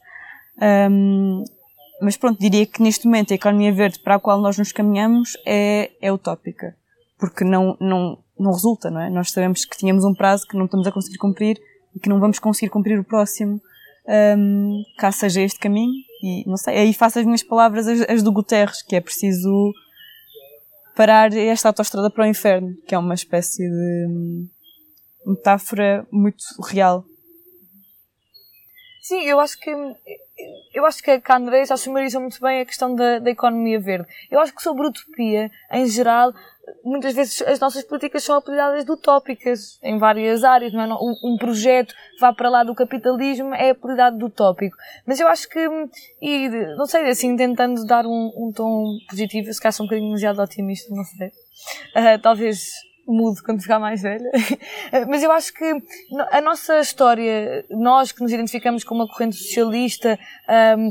[0.90, 1.44] Um,
[2.02, 5.36] mas pronto, diria que neste momento a economia verde para a qual nós nos caminhamos
[5.46, 6.74] é, é utópica.
[7.18, 9.10] Porque não, não, não resulta, não é?
[9.10, 11.60] Nós sabemos que tínhamos um prazo que não estamos a conseguir cumprir
[11.94, 13.60] e que não vamos conseguir cumprir o próximo,
[14.38, 15.92] um, caso seja este caminho.
[16.22, 19.72] E não sei, aí faço as minhas palavras as, as do Guterres, que é preciso
[20.94, 24.48] parar esta autoestrada para o inferno, que é uma espécie de hum,
[25.26, 27.04] metáfora muito real.
[29.00, 29.70] Sim, eu acho que
[30.72, 34.08] eu acho que a André já sumariza muito bem a questão da, da economia verde.
[34.30, 36.32] Eu acho que sobre utopia, em geral,
[36.84, 40.86] muitas vezes as nossas políticas são apelidadas de utópicas em várias áreas, não é?
[41.24, 44.76] Um, projeto que vá para lá do capitalismo é apelidado de utópico.
[45.06, 45.58] Mas eu acho que,
[46.20, 50.08] e não sei, assim, tentando dar um, um tom positivo, se calhar sou um bocadinho
[50.08, 51.28] demasiado otimista, não sei.
[51.28, 52.70] Uh, talvez
[53.06, 54.30] mudo quando ficar mais velha.
[55.08, 55.82] Mas eu acho que
[56.30, 60.18] a nossa história, nós que nos identificamos com uma corrente socialista,
[60.78, 60.90] um,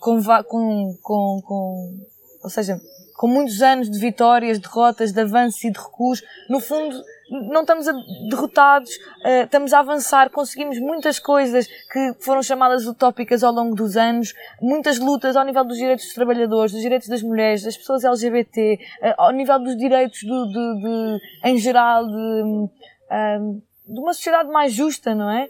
[0.00, 2.06] com, com, com, com,
[2.42, 2.80] ou seja,
[3.16, 6.96] com muitos anos de vitórias, derrotas, de avanços e de recuos, no fundo
[7.28, 7.86] não estamos
[8.28, 8.90] derrotados,
[9.24, 14.32] uh, estamos a avançar, conseguimos muitas coisas que foram chamadas utópicas ao longo dos anos,
[14.60, 18.78] muitas lutas ao nível dos direitos dos trabalhadores, dos direitos das mulheres, das pessoas LGBT,
[19.02, 24.48] uh, ao nível dos direitos do, de, de, em geral de, uh, de uma sociedade
[24.48, 25.48] mais justa, não é?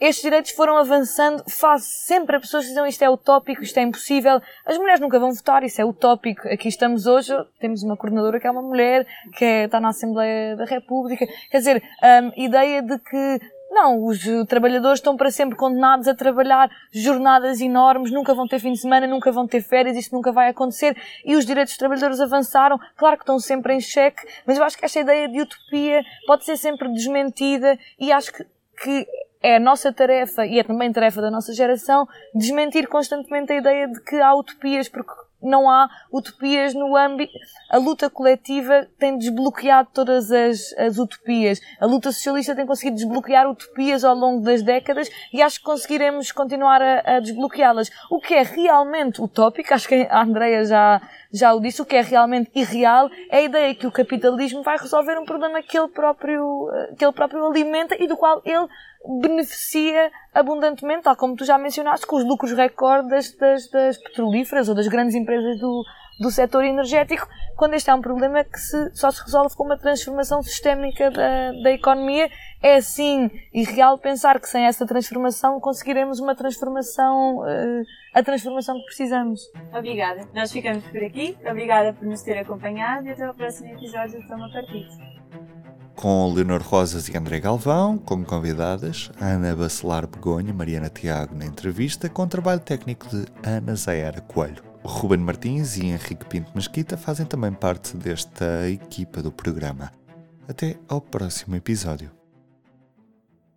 [0.00, 2.36] Estes direitos foram avançando faz sempre.
[2.36, 4.40] As pessoas dizem isto é utópico, isto é impossível.
[4.66, 6.48] As mulheres nunca vão votar, isso é utópico.
[6.48, 10.56] Aqui estamos hoje, temos uma coordenadora que é uma mulher, que é, está na Assembleia
[10.56, 11.26] da República.
[11.50, 13.40] Quer dizer, a um, ideia de que
[13.74, 18.72] não, os trabalhadores estão para sempre condenados a trabalhar jornadas enormes, nunca vão ter fim
[18.72, 20.96] de semana, nunca vão ter férias, isto nunca vai acontecer.
[21.24, 24.78] E os direitos dos trabalhadores avançaram, claro que estão sempre em xeque, mas eu acho
[24.78, 28.46] que esta ideia de utopia pode ser sempre desmentida e acho que,
[28.80, 29.06] que
[29.44, 33.86] é a nossa tarefa e é também tarefa da nossa geração desmentir constantemente a ideia
[33.86, 37.34] de que há utopias, porque não há utopias no âmbito.
[37.70, 41.60] A luta coletiva tem desbloqueado todas as, as utopias.
[41.78, 46.32] A luta socialista tem conseguido desbloquear utopias ao longo das décadas e acho que conseguiremos
[46.32, 47.90] continuar a, a desbloqueá-las.
[48.10, 51.96] O que é realmente utópico, acho que a Andrea já, já o disse, o que
[51.96, 55.88] é realmente irreal é a ideia que o capitalismo vai resolver um problema que ele
[55.88, 58.66] próprio, que ele próprio alimenta e do qual ele
[59.20, 64.68] beneficia abundantemente, tal como tu já mencionaste, com os lucros recorde das, das, das petrolíferas
[64.68, 65.84] ou das grandes empresas do,
[66.20, 69.76] do setor energético, quando este é um problema que se, só se resolve com uma
[69.76, 72.30] transformação sistémica da, da economia.
[72.62, 77.84] É assim irreal pensar que sem essa transformação conseguiremos uma transformação, uh,
[78.14, 79.40] a transformação que precisamos.
[79.76, 80.26] Obrigada.
[80.34, 81.36] Nós ficamos por aqui.
[81.48, 85.14] Obrigada por nos ter acompanhado e até ao próximo episódio do Toma Partido
[85.94, 92.08] com Leonor Rosas e André Galvão como convidadas, Ana Bacelar Begonha, Mariana Tiago na entrevista,
[92.08, 94.62] com trabalho técnico de Ana Zaera Coelho.
[94.84, 99.90] Ruben Martins e Henrique Pinto Mesquita fazem também parte desta equipa do programa.
[100.46, 102.10] Até ao próximo episódio.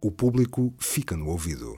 [0.02, 1.76] O público fica no ouvido.